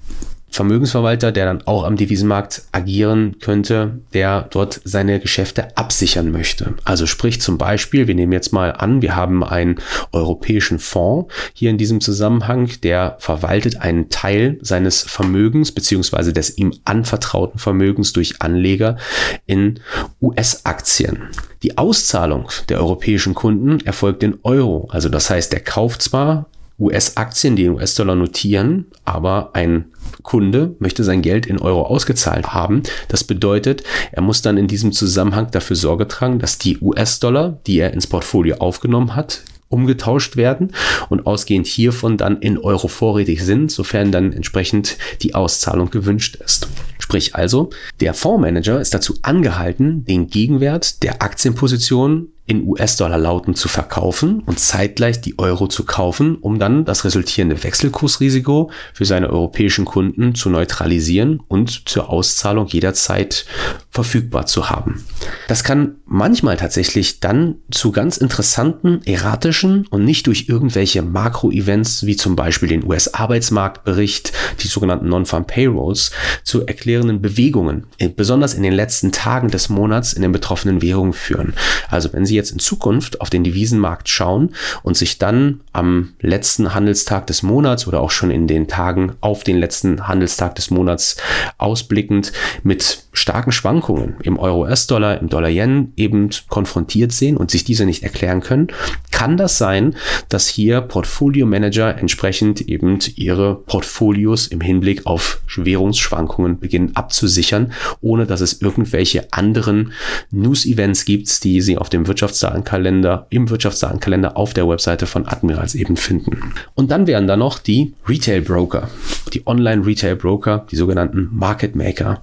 Vermögensverwalter, 0.50 1.32
der 1.32 1.46
dann 1.46 1.62
auch 1.68 1.84
am 1.84 1.98
Devisenmarkt 1.98 2.64
agieren 2.72 3.38
könnte, 3.40 4.00
der 4.14 4.48
dort 4.50 4.82
seine 4.84 5.20
Geschäfte 5.20 5.78
absichern 5.78 6.32
möchte. 6.32 6.74
Also 6.84 7.06
sprich 7.06 7.42
zum 7.42 7.58
Beispiel, 7.58 8.08
wir 8.08 8.16
nehmen 8.16 8.32
jetzt 8.32 8.54
mal 8.54 8.72
an, 8.72 9.02
wir 9.02 9.16
haben 9.16 9.44
einen 9.44 9.76
europäischen 10.12 10.80
Fonds 10.80 11.34
hier 11.54 11.70
in 11.70 11.78
diesem 11.78 12.02
Zusammenhang, 12.02 12.72
der 12.82 13.18
verwaltet 13.20 13.82
einen 13.82 14.10
Teil 14.10 14.58
seines 14.62 15.04
Vermögens 15.04 15.72
beziehungsweise 15.72 16.34
des 16.34 16.58
ihm 16.58 16.74
anvertrauten 16.86 17.60
Vermögens 17.60 18.14
durch 18.14 18.42
Anleger 18.42 18.98
in 19.46 19.80
US-Aktien. 20.22 21.30
Die 21.64 21.78
Auszahlung 21.78 22.50
der 22.70 22.80
europäischen 22.80 23.34
Kunden 23.34 23.80
erfolgt 23.86 24.24
in 24.24 24.40
Euro. 24.44 24.88
Also 24.92 25.10
das 25.10 25.30
heißt, 25.30 25.52
der 25.52 25.60
kauft 25.60 26.02
zwar 26.02 26.48
US-Aktien, 26.80 27.56
die 27.56 27.66
in 27.66 27.74
US-Dollar 27.74 28.16
notieren, 28.16 28.86
aber 29.04 29.52
ein 29.54 29.86
Kunde 30.22 30.76
möchte 30.80 31.04
sein 31.04 31.22
Geld 31.22 31.46
in 31.46 31.60
Euro 31.60 31.84
ausgezahlt 31.84 32.54
haben. 32.54 32.84
Das 33.08 33.24
bedeutet, 33.24 33.84
er 34.12 34.22
muss 34.22 34.42
dann 34.42 34.58
in 34.58 34.68
diesem 34.68 34.92
Zusammenhang 34.92 35.50
dafür 35.52 35.76
Sorge 35.76 36.08
tragen, 36.08 36.40
dass 36.40 36.58
die 36.58 36.78
US-Dollar, 36.80 37.60
die 37.66 37.80
er 37.80 37.94
ins 37.94 38.08
Portfolio 38.08 38.58
aufgenommen 38.58 39.16
hat, 39.16 39.42
umgetauscht 39.70 40.38
werden 40.38 40.74
und 41.10 41.26
ausgehend 41.26 41.68
hiervon 41.68 42.18
dann 42.18 42.40
in 42.40 42.58
Euro 42.58 42.88
vorrätig 42.88 43.44
sind, 43.44 43.72
sofern 43.72 44.12
dann 44.12 44.32
entsprechend 44.32 44.98
die 45.22 45.36
Auszahlung 45.36 45.90
gewünscht 45.90 46.38
ist. 46.38 46.68
Sprich 47.00 47.36
also, 47.36 47.70
der 48.00 48.14
Fondsmanager 48.14 48.80
ist 48.80 48.94
dazu 48.94 49.16
angehalten, 49.22 50.06
den 50.06 50.28
Gegenwert 50.28 51.04
der 51.04 51.22
Aktienposition 51.22 52.30
in 52.48 52.66
US-Dollar 52.66 53.18
lauten 53.18 53.56
zu 53.56 53.68
verkaufen 53.68 54.42
und 54.46 54.60
zeitgleich 54.60 55.20
die 55.20 55.38
Euro 55.38 55.68
zu 55.68 55.84
kaufen, 55.84 56.38
um 56.38 56.60
dann 56.60 56.86
das 56.86 57.04
resultierende 57.04 57.62
Wechselkursrisiko 57.62 58.72
für 58.94 59.06
seine 59.06 59.30
europäischen 59.30 59.84
Kunden 59.84 60.34
zu 60.34 60.50
neutralisieren 60.50 61.42
und 61.50 61.90
zur 61.90 62.10
Auszahlung 62.10 62.68
jederzeit 62.68 63.46
verfügbar 63.92 64.46
zu 64.46 64.70
haben. 64.70 65.04
Das 65.50 65.64
kann 65.66 65.96
manchmal 66.06 66.56
tatsächlich 66.56 67.20
dann 67.20 67.56
zu 67.70 67.92
ganz 67.92 68.16
interessanten, 68.16 69.02
erratischen 69.06 69.86
und 69.88 70.06
nicht 70.06 70.28
durch 70.28 70.46
irgendwelche 70.48 71.02
Makro-Events 71.02 72.06
wie 72.06 72.16
zum 72.16 72.36
Beispiel 72.36 72.70
den 72.70 72.86
US-Arbeitsmarktbericht, 72.86 74.32
die 74.62 74.68
sogenannten 74.68 75.10
Non-Farm 75.10 75.48
Payrolls, 75.48 76.12
zu 76.44 76.66
erklärenden 76.66 77.22
Bewegungen, 77.22 77.88
besonders 78.16 78.54
in 78.54 78.64
den 78.64 78.74
letzten 78.74 79.12
Tagen 79.12 79.50
des 79.50 79.68
Monats 79.68 80.14
in 80.14 80.22
den 80.22 80.32
betroffenen 80.32 80.82
Währungen 80.82 81.14
führen. 81.14 81.54
Also 81.90 82.14
wenn 82.14 82.26
Sie 82.26 82.37
jetzt 82.38 82.52
in 82.52 82.60
Zukunft 82.60 83.20
auf 83.20 83.30
den 83.30 83.44
Devisenmarkt 83.44 84.08
schauen 84.08 84.56
und 84.84 84.96
sich 84.96 85.18
dann 85.18 85.62
am 85.74 86.14
letzten 86.22 86.74
Handelstag 86.74 87.28
des 87.28 87.44
Monats 87.44 87.88
oder 87.88 88.00
auch 88.00 88.12
schon 88.12 88.32
in 88.32 88.48
den 88.48 88.68
Tagen 88.68 89.14
auf 89.20 89.44
den 89.44 89.58
letzten 89.58 90.08
Handelstag 90.08 90.56
des 90.56 90.72
Monats 90.72 91.18
ausblickend 91.58 92.32
mit 92.64 93.07
starken 93.18 93.52
Schwankungen 93.52 94.16
im 94.24 94.38
Euro-US-Dollar, 94.38 95.20
im 95.20 95.30
Dollar-Yen 95.30 95.94
eben 95.98 96.30
konfrontiert 96.48 97.12
sehen 97.12 97.38
und 97.38 97.52
sich 97.52 97.64
diese 97.64 97.86
nicht 97.86 98.04
erklären 98.04 98.42
können, 98.42 98.68
kann 99.12 99.38
das 99.38 99.58
sein, 99.58 99.96
dass 100.30 100.48
hier 100.48 100.82
Portfolio-Manager 100.82 101.98
entsprechend 101.98 102.62
eben 102.62 103.00
ihre 103.16 103.56
Portfolios 103.56 104.48
im 104.48 104.62
Hinblick 104.62 105.06
auf 105.08 105.42
Währungsschwankungen 105.56 106.60
beginnen 106.60 106.96
abzusichern, 106.96 107.72
ohne 108.02 108.28
dass 108.28 108.42
es 108.42 108.62
irgendwelche 108.62 109.34
anderen 109.34 109.94
News-Events 110.32 111.06
gibt, 111.06 111.44
die 111.44 111.62
sie 111.62 111.78
auf 111.78 111.90
dem 111.90 112.08
Wirtschaftsdatenkalender, 112.08 113.26
im 113.30 113.50
Wirtschaftsdatenkalender 113.50 114.38
auf 114.38 114.54
der 114.54 114.68
Webseite 114.70 115.08
von 115.08 115.28
Admirals 115.28 115.74
eben 115.74 115.98
finden. 115.98 116.54
Und 116.76 116.92
dann 116.92 117.08
wären 117.08 117.28
da 117.28 117.36
noch 117.36 117.58
die 117.58 117.94
Retail-Broker, 118.08 118.90
die 119.34 119.48
Online-Retail-Broker, 119.48 120.68
die 120.70 120.76
sogenannten 120.76 121.30
Market 121.32 121.76
Maker. 121.76 122.22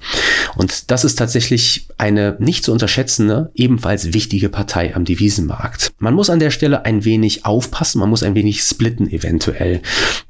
Und 0.84 0.90
das 0.90 1.02
ist 1.02 1.14
tatsächlich 1.14 1.88
eine 1.96 2.36
nicht 2.40 2.62
zu 2.62 2.70
unterschätzende, 2.70 3.50
ebenfalls 3.54 4.12
wichtige 4.12 4.50
Partei 4.50 4.94
am 4.94 5.06
Devisenmarkt. 5.06 5.92
Man 5.98 6.12
muss 6.12 6.28
an 6.28 6.40
der 6.40 6.50
Stelle 6.50 6.84
ein 6.84 7.06
wenig 7.06 7.46
aufpassen, 7.46 8.00
man 8.00 8.10
muss 8.10 8.22
ein 8.22 8.34
wenig 8.34 8.60
splitten 8.60 9.10
eventuell. 9.10 9.80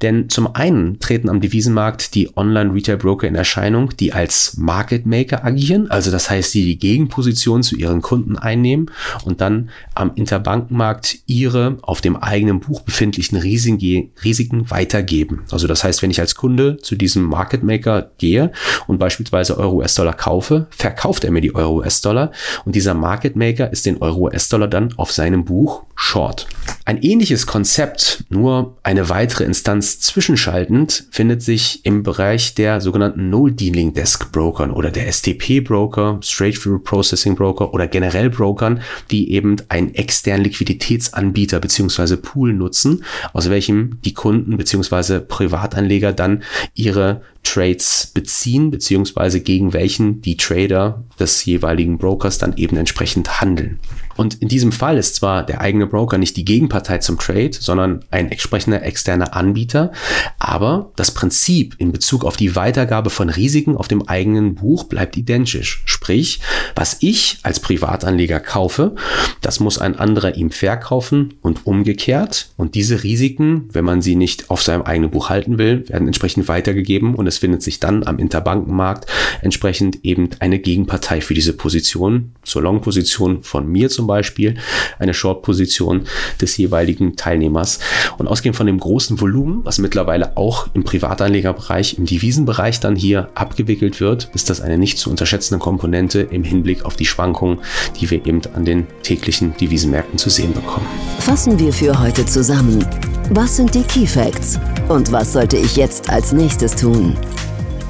Denn 0.01 0.29
zum 0.29 0.55
einen 0.55 0.99
treten 0.99 1.27
am 1.27 1.41
Devisenmarkt 1.41 2.15
die 2.15 2.37
Online-Retail-Broker 2.37 3.27
in 3.27 3.35
Erscheinung, 3.35 3.97
die 3.99 4.13
als 4.13 4.55
Market 4.55 5.05
Maker 5.05 5.43
agieren, 5.43 5.91
also 5.91 6.09
das 6.09 6.29
heißt, 6.29 6.53
die 6.53 6.63
die 6.63 6.79
Gegenposition 6.79 7.61
zu 7.61 7.75
ihren 7.75 8.01
Kunden 8.01 8.37
einnehmen 8.37 8.89
und 9.25 9.41
dann 9.41 9.69
am 9.93 10.13
Interbankenmarkt 10.15 11.17
ihre 11.25 11.79
auf 11.81 11.99
dem 11.99 12.15
eigenen 12.15 12.61
Buch 12.61 12.79
befindlichen 12.79 13.37
Risiken 13.37 14.69
weitergeben. 14.69 15.43
Also 15.51 15.67
das 15.67 15.83
heißt, 15.83 16.01
wenn 16.01 16.11
ich 16.11 16.21
als 16.21 16.35
Kunde 16.35 16.77
zu 16.77 16.95
diesem 16.95 17.23
Market 17.23 17.63
Maker 17.63 18.11
gehe 18.17 18.53
und 18.87 18.99
beispielsweise 18.99 19.57
Euro 19.57 19.79
US-Dollar 19.79 20.13
kaufe, 20.45 20.67
verkauft 20.69 21.23
er 21.23 21.31
mir 21.31 21.41
die 21.41 21.55
Euro 21.55 21.77
US-Dollar 21.77 22.31
und 22.65 22.75
dieser 22.75 22.93
Market 22.93 23.35
Maker 23.35 23.71
ist 23.71 23.85
den 23.85 23.97
Euro 24.01 24.25
US-Dollar 24.25 24.67
dann 24.67 24.93
auf 24.97 25.11
seinem 25.11 25.45
Buch 25.45 25.83
Short. 25.95 26.47
Ein 26.83 27.01
ähnliches 27.01 27.47
Konzept, 27.47 28.25
nur 28.29 28.77
eine 28.83 29.09
weitere 29.09 29.43
Instanz 29.43 29.99
zwischenschaltend, 29.99 31.07
findet 31.09 31.41
sich 31.41 31.83
im 31.85 32.03
Bereich 32.03 32.53
der 32.53 32.81
sogenannten 32.81 33.29
No-Dealing 33.29 33.93
Desk 33.93 34.31
Brokern 34.31 34.71
oder 34.71 34.91
der 34.91 35.11
STP 35.11 35.61
Broker, 35.61 36.19
Straight 36.21 36.61
Through 36.61 36.83
Processing 36.83 37.35
Broker 37.35 37.73
oder 37.73 37.87
generell 37.87 38.29
Brokern, 38.29 38.81
die 39.09 39.31
eben 39.31 39.55
einen 39.69 39.95
externen 39.95 40.43
Liquiditätsanbieter 40.43 41.59
bzw. 41.59 42.17
Pool 42.17 42.53
nutzen, 42.53 43.03
aus 43.33 43.49
welchem 43.49 43.99
die 44.03 44.13
Kunden 44.13 44.57
bzw. 44.57 45.21
Privatanleger 45.21 46.13
dann 46.13 46.43
ihre 46.75 47.21
Trades 47.45 48.11
beziehen, 48.13 48.71
beziehungsweise 48.71 49.39
gegen 49.39 49.71
welchen 49.73 50.21
die 50.21 50.35
Trader 50.35 51.03
des 51.19 51.45
jeweiligen 51.45 51.97
Brokers 51.97 52.37
dann 52.37 52.57
eben 52.57 52.75
entsprechend 52.75 53.39
handeln. 53.39 53.79
Und 54.15 54.41
in 54.41 54.47
diesem 54.47 54.71
Fall 54.71 54.97
ist 54.97 55.15
zwar 55.15 55.45
der 55.45 55.61
eigene 55.61 55.87
Broker 55.87 56.17
nicht 56.17 56.37
die 56.37 56.45
Gegenpartei 56.45 56.99
zum 56.99 57.19
Trade, 57.19 57.51
sondern 57.53 58.05
ein 58.11 58.31
entsprechender 58.31 58.83
externer 58.83 59.35
Anbieter, 59.35 59.91
aber 60.39 60.91
das 60.95 61.11
Prinzip 61.11 61.75
in 61.77 61.91
Bezug 61.91 62.23
auf 62.23 62.37
die 62.37 62.55
Weitergabe 62.55 63.09
von 63.09 63.29
Risiken 63.29 63.77
auf 63.77 63.87
dem 63.87 64.07
eigenen 64.07 64.55
Buch 64.55 64.85
bleibt 64.85 65.17
identisch. 65.17 65.83
Sprich, 65.85 66.39
was 66.75 66.97
ich 67.01 67.39
als 67.43 67.59
Privatanleger 67.59 68.39
kaufe, 68.39 68.95
das 69.41 69.59
muss 69.59 69.79
ein 69.79 69.97
anderer 69.97 70.35
ihm 70.35 70.51
verkaufen 70.51 71.35
und 71.41 71.65
umgekehrt. 71.65 72.49
Und 72.57 72.75
diese 72.75 73.03
Risiken, 73.03 73.69
wenn 73.71 73.85
man 73.85 74.01
sie 74.01 74.15
nicht 74.15 74.49
auf 74.49 74.61
seinem 74.61 74.83
eigenen 74.83 75.11
Buch 75.11 75.29
halten 75.29 75.57
will, 75.57 75.87
werden 75.89 76.07
entsprechend 76.07 76.47
weitergegeben 76.47 77.15
und 77.15 77.27
es 77.27 77.37
findet 77.37 77.63
sich 77.63 77.79
dann 77.79 78.05
am 78.05 78.19
Interbankenmarkt 78.19 79.09
entsprechend 79.41 80.03
eben 80.03 80.29
eine 80.39 80.59
Gegenpartei 80.59 81.21
für 81.21 81.33
diese 81.33 81.53
Position, 81.53 82.33
zur 82.43 82.61
Long-Position 82.61 83.43
von 83.43 83.67
mir 83.67 83.89
zum 83.89 84.04
Beispiel, 84.07 84.55
eine 84.99 85.13
Short-Position 85.13 86.03
des 86.41 86.57
jeweiligen 86.57 87.15
Teilnehmers. 87.15 87.79
Und 88.17 88.27
ausgehend 88.27 88.55
von 88.55 88.67
dem 88.67 88.79
großen 88.79 89.19
Volumen, 89.19 89.63
was 89.63 89.77
mittlerweile 89.77 90.37
auch 90.37 90.67
im 90.73 90.83
Privatanlegerbereich, 90.83 91.97
im 91.97 92.05
Devisenbereich 92.05 92.79
dann 92.79 92.95
hier 92.95 93.29
abgewickelt 93.35 93.99
wird, 93.99 94.29
ist 94.33 94.49
das 94.49 94.61
eine 94.61 94.77
nicht 94.77 94.97
zu 94.97 95.09
unterschätzende 95.09 95.61
Komponente 95.61 96.21
im 96.21 96.43
Hinblick 96.43 96.85
auf 96.85 96.95
die 96.95 97.05
Schwankungen, 97.05 97.59
die 97.99 98.09
wir 98.09 98.25
eben 98.25 98.41
an 98.53 98.65
den 98.65 98.87
täglichen 99.03 99.55
Devisenmärkten 99.57 100.17
zu 100.17 100.29
sehen 100.29 100.53
bekommen. 100.53 100.85
Fassen 101.19 101.57
wir 101.59 101.71
für 101.71 101.97
heute 101.99 102.25
zusammen. 102.25 102.85
Was 103.31 103.55
sind 103.57 103.73
die 103.73 103.83
Key 103.83 104.05
Facts? 104.05 104.59
Und 104.87 105.11
was 105.11 105.33
sollte 105.33 105.57
ich 105.57 105.75
jetzt 105.75 106.09
als 106.09 106.31
nächstes 106.31 106.75
tun? 106.75 107.17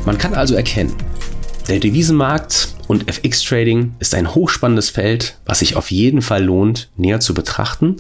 Man 0.06 0.18
kann 0.18 0.34
also 0.34 0.56
erkennen, 0.56 0.94
der 1.68 1.80
Devisenmarkt 1.80 2.75
und 2.88 3.10
FX-Trading 3.10 3.96
ist 4.00 4.14
ein 4.14 4.34
hochspannendes 4.36 4.90
Feld, 4.90 5.38
was 5.46 5.60
sich 5.60 5.76
auf 5.76 5.92
jeden 5.92 6.22
Fall 6.22 6.44
lohnt, 6.44 6.90
näher 6.98 7.20
zu 7.20 7.34
betrachten. 7.34 7.98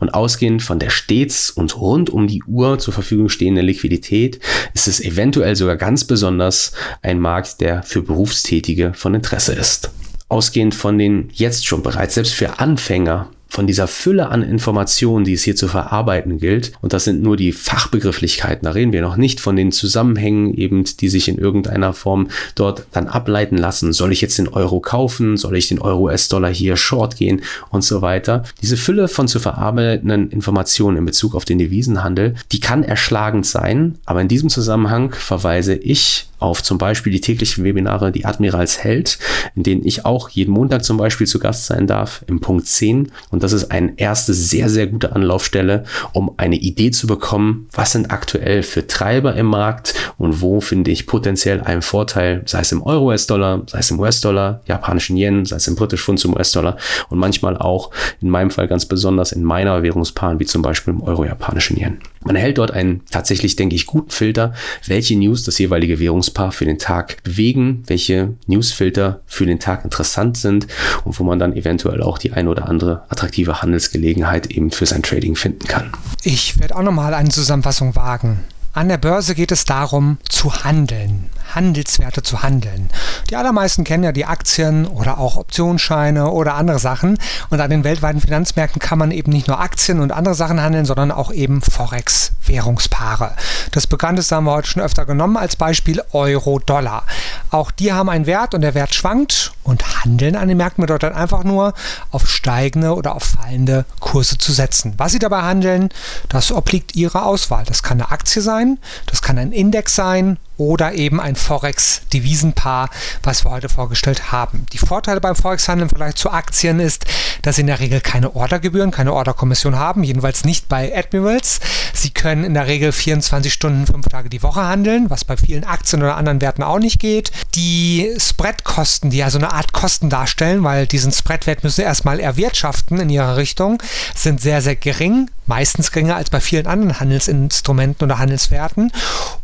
Und 0.00 0.14
ausgehend 0.14 0.62
von 0.62 0.78
der 0.78 0.90
stets 0.90 1.50
und 1.50 1.78
rund 1.80 2.10
um 2.10 2.26
die 2.26 2.42
Uhr 2.44 2.78
zur 2.78 2.94
Verfügung 2.94 3.28
stehenden 3.28 3.64
Liquidität 3.64 4.40
ist 4.74 4.88
es 4.88 5.00
eventuell 5.00 5.56
sogar 5.56 5.76
ganz 5.76 6.04
besonders 6.04 6.72
ein 7.02 7.20
Markt, 7.20 7.60
der 7.60 7.82
für 7.82 8.02
Berufstätige 8.02 8.92
von 8.94 9.14
Interesse 9.14 9.52
ist. 9.52 9.90
Ausgehend 10.28 10.74
von 10.74 10.98
den 10.98 11.30
jetzt 11.32 11.66
schon 11.66 11.82
bereits 11.82 12.14
selbst 12.14 12.34
für 12.34 12.58
Anfänger 12.58 13.30
von 13.48 13.66
dieser 13.66 13.86
Fülle 13.86 14.28
an 14.28 14.42
Informationen, 14.42 15.24
die 15.24 15.34
es 15.34 15.42
hier 15.42 15.54
zu 15.54 15.68
verarbeiten 15.68 16.38
gilt, 16.38 16.72
und 16.80 16.92
das 16.92 17.04
sind 17.04 17.22
nur 17.22 17.36
die 17.36 17.52
Fachbegrifflichkeiten, 17.52 18.64
da 18.64 18.72
reden 18.72 18.92
wir 18.92 19.02
noch 19.02 19.16
nicht 19.16 19.40
von 19.40 19.54
den 19.56 19.70
Zusammenhängen 19.70 20.54
eben, 20.54 20.84
die 21.00 21.08
sich 21.08 21.28
in 21.28 21.38
irgendeiner 21.38 21.92
Form 21.92 22.28
dort 22.54 22.86
dann 22.92 23.06
ableiten 23.06 23.56
lassen. 23.56 23.92
Soll 23.92 24.12
ich 24.12 24.20
jetzt 24.20 24.38
den 24.38 24.48
Euro 24.48 24.80
kaufen? 24.80 25.36
Soll 25.36 25.56
ich 25.56 25.68
den 25.68 25.80
Euro-US-Dollar 25.80 26.52
hier 26.52 26.76
short 26.76 27.16
gehen? 27.16 27.42
Und 27.70 27.84
so 27.84 28.02
weiter. 28.02 28.42
Diese 28.60 28.76
Fülle 28.76 29.08
von 29.08 29.28
zu 29.28 29.38
verarbeitenden 29.38 30.30
Informationen 30.30 30.96
in 30.96 31.04
Bezug 31.04 31.34
auf 31.34 31.44
den 31.44 31.58
Devisenhandel, 31.58 32.34
die 32.52 32.60
kann 32.60 32.82
erschlagend 32.82 33.46
sein, 33.46 33.98
aber 34.04 34.20
in 34.20 34.28
diesem 34.28 34.48
Zusammenhang 34.48 35.12
verweise 35.12 35.74
ich 35.74 36.26
auf 36.44 36.62
zum 36.62 36.76
Beispiel 36.78 37.10
die 37.10 37.20
täglichen 37.22 37.64
Webinare 37.64 38.12
Die 38.12 38.26
Admirals 38.26 38.84
hält, 38.84 39.18
in 39.56 39.62
denen 39.62 39.84
ich 39.84 40.04
auch 40.04 40.28
jeden 40.28 40.52
Montag 40.52 40.84
zum 40.84 40.98
Beispiel 40.98 41.26
zu 41.26 41.38
Gast 41.38 41.66
sein 41.66 41.86
darf, 41.86 42.22
im 42.26 42.40
Punkt 42.40 42.66
10. 42.66 43.10
Und 43.30 43.42
das 43.42 43.52
ist 43.52 43.70
eine 43.70 43.94
erste 43.96 44.34
sehr, 44.34 44.68
sehr 44.68 44.86
gute 44.86 45.12
Anlaufstelle, 45.12 45.84
um 46.12 46.32
eine 46.36 46.56
Idee 46.56 46.90
zu 46.90 47.06
bekommen, 47.06 47.68
was 47.72 47.92
sind 47.92 48.10
aktuell 48.10 48.62
für 48.62 48.86
Treiber 48.86 49.34
im 49.34 49.46
Markt 49.46 49.94
und 50.18 50.42
wo 50.42 50.60
finde 50.60 50.90
ich 50.90 51.06
potenziell 51.06 51.62
einen 51.62 51.82
Vorteil, 51.82 52.42
sei 52.44 52.60
es 52.60 52.72
im 52.72 52.82
Euro-US-Dollar, 52.82 53.62
sei 53.66 53.78
es 53.78 53.90
im 53.90 53.98
US-Dollar, 53.98 54.60
japanischen 54.66 55.16
Yen, 55.16 55.46
sei 55.46 55.56
es 55.56 55.66
im 55.66 55.76
britisch 55.76 56.04
Pfund 56.04 56.20
zum 56.20 56.34
US-Dollar 56.34 56.76
und 57.08 57.18
manchmal 57.18 57.56
auch 57.56 57.90
in 58.20 58.28
meinem 58.28 58.50
Fall 58.50 58.68
ganz 58.68 58.84
besonders 58.84 59.32
in 59.32 59.42
meiner 59.42 59.82
Währungspaaren, 59.82 60.38
wie 60.40 60.46
zum 60.46 60.60
Beispiel 60.60 60.92
im 60.92 61.02
Euro-japanischen 61.02 61.78
Yen. 61.78 61.98
Man 62.24 62.36
erhält 62.36 62.58
dort 62.58 62.70
einen 62.70 63.02
tatsächlich, 63.10 63.56
denke 63.56 63.76
ich, 63.76 63.86
guten 63.86 64.10
Filter, 64.10 64.54
welche 64.86 65.16
News 65.16 65.44
das 65.44 65.58
jeweilige 65.58 65.98
Währungspaar 65.98 66.52
für 66.52 66.64
den 66.64 66.78
Tag 66.78 67.22
bewegen, 67.22 67.82
welche 67.86 68.34
Newsfilter 68.46 69.20
für 69.26 69.46
den 69.46 69.60
Tag 69.60 69.84
interessant 69.84 70.36
sind 70.36 70.66
und 71.04 71.18
wo 71.18 71.24
man 71.24 71.38
dann 71.38 71.54
eventuell 71.54 72.02
auch 72.02 72.18
die 72.18 72.32
ein 72.32 72.48
oder 72.48 72.68
andere 72.68 73.04
attraktive 73.10 73.60
Handelsgelegenheit 73.62 74.46
eben 74.46 74.70
für 74.70 74.86
sein 74.86 75.02
Trading 75.02 75.36
finden 75.36 75.66
kann. 75.66 75.92
Ich 76.22 76.58
werde 76.58 76.76
auch 76.76 76.82
nochmal 76.82 77.14
eine 77.14 77.28
Zusammenfassung 77.28 77.94
wagen. 77.94 78.40
An 78.72 78.88
der 78.88 78.98
Börse 78.98 79.36
geht 79.36 79.52
es 79.52 79.64
darum, 79.64 80.18
zu 80.28 80.64
handeln, 80.64 81.30
Handelswerte 81.54 82.22
zu 82.22 82.42
handeln. 82.42 82.90
Die 83.30 83.36
allermeisten 83.36 83.84
kennen 83.84 84.04
ja 84.04 84.12
die 84.12 84.24
Aktien 84.24 84.86
oder 84.86 85.18
auch 85.18 85.36
Optionsscheine 85.36 86.30
oder 86.30 86.54
andere 86.54 86.78
Sachen. 86.78 87.18
Und 87.50 87.60
an 87.60 87.70
den 87.70 87.84
weltweiten 87.84 88.20
Finanzmärkten 88.20 88.80
kann 88.80 88.98
man 88.98 89.10
eben 89.10 89.32
nicht 89.32 89.48
nur 89.48 89.60
Aktien 89.60 90.00
und 90.00 90.12
andere 90.12 90.34
Sachen 90.34 90.60
handeln, 90.60 90.84
sondern 90.84 91.10
auch 91.10 91.32
eben 91.32 91.62
Forex-Währungspaare. 91.62 93.34
Das 93.72 93.86
bekannteste 93.86 94.36
haben 94.36 94.44
wir 94.44 94.52
heute 94.52 94.68
schon 94.68 94.82
öfter 94.82 95.06
genommen 95.06 95.36
als 95.36 95.56
Beispiel 95.56 96.02
Euro-Dollar. 96.12 97.04
Auch 97.50 97.70
die 97.70 97.92
haben 97.92 98.08
einen 98.08 98.26
Wert 98.26 98.54
und 98.54 98.60
der 98.60 98.74
Wert 98.74 98.94
schwankt 98.94 99.52
und 99.62 100.04
handeln 100.04 100.36
an 100.36 100.48
den 100.48 100.58
Märkten 100.58 100.82
bedeutet 100.82 101.14
einfach 101.14 101.44
nur, 101.44 101.74
auf 102.10 102.28
steigende 102.28 102.94
oder 102.94 103.14
auf 103.14 103.22
fallende 103.22 103.84
Kurse 104.00 104.38
zu 104.38 104.52
setzen. 104.52 104.94
Was 104.98 105.12
sie 105.12 105.18
dabei 105.18 105.42
handeln, 105.42 105.88
das 106.28 106.52
obliegt 106.52 106.96
ihrer 106.96 107.26
Auswahl. 107.26 107.64
Das 107.64 107.82
kann 107.82 108.00
eine 108.00 108.10
Aktie 108.10 108.42
sein 108.42 108.78
das 109.06 109.22
kann 109.22 109.38
ein 109.38 109.52
Index 109.52 109.94
sein 109.94 110.38
oder 110.56 110.94
eben 110.94 111.20
ein 111.20 111.36
Forex-Devisenpaar, 111.36 112.90
was 113.22 113.44
wir 113.44 113.50
heute 113.50 113.68
vorgestellt 113.68 114.32
haben. 114.32 114.66
Die 114.72 114.78
Vorteile 114.78 115.20
beim 115.20 115.36
Forex-Handel 115.36 115.84
im 115.84 115.88
Vergleich 115.88 116.14
zu 116.14 116.30
Aktien 116.30 116.80
ist, 116.80 117.06
dass 117.42 117.56
sie 117.56 117.62
in 117.62 117.66
der 117.66 117.80
Regel 117.80 118.00
keine 118.00 118.34
Ordergebühren, 118.34 118.90
keine 118.90 119.12
Orderkommission 119.12 119.76
haben, 119.76 120.04
jedenfalls 120.04 120.44
nicht 120.44 120.68
bei 120.68 120.96
Admirals. 120.96 121.60
Sie 121.92 122.10
können 122.10 122.44
in 122.44 122.54
der 122.54 122.66
Regel 122.66 122.92
24 122.92 123.52
Stunden, 123.52 123.86
5 123.86 124.06
Tage 124.06 124.28
die 124.28 124.42
Woche 124.42 124.64
handeln, 124.64 125.10
was 125.10 125.24
bei 125.24 125.36
vielen 125.36 125.64
Aktien 125.64 126.02
oder 126.02 126.16
anderen 126.16 126.40
Werten 126.40 126.62
auch 126.62 126.78
nicht 126.78 126.98
geht. 127.00 127.30
Die 127.54 128.14
Spreadkosten, 128.18 129.10
die 129.10 129.18
ja 129.18 129.30
so 129.30 129.38
eine 129.38 129.52
Art 129.52 129.72
Kosten 129.72 130.10
darstellen, 130.10 130.64
weil 130.64 130.86
diesen 130.86 131.12
Spreadwert 131.12 131.64
müssen 131.64 131.76
sie 131.76 131.82
erstmal 131.82 132.20
erwirtschaften 132.20 133.00
in 133.00 133.10
ihrer 133.10 133.36
Richtung, 133.36 133.82
sind 134.14 134.40
sehr, 134.40 134.62
sehr 134.62 134.76
gering, 134.76 135.30
meistens 135.46 135.92
geringer 135.92 136.16
als 136.16 136.30
bei 136.30 136.40
vielen 136.40 136.66
anderen 136.66 137.00
Handelsinstrumenten 137.00 138.04
oder 138.06 138.18
Handelswerten. 138.18 138.92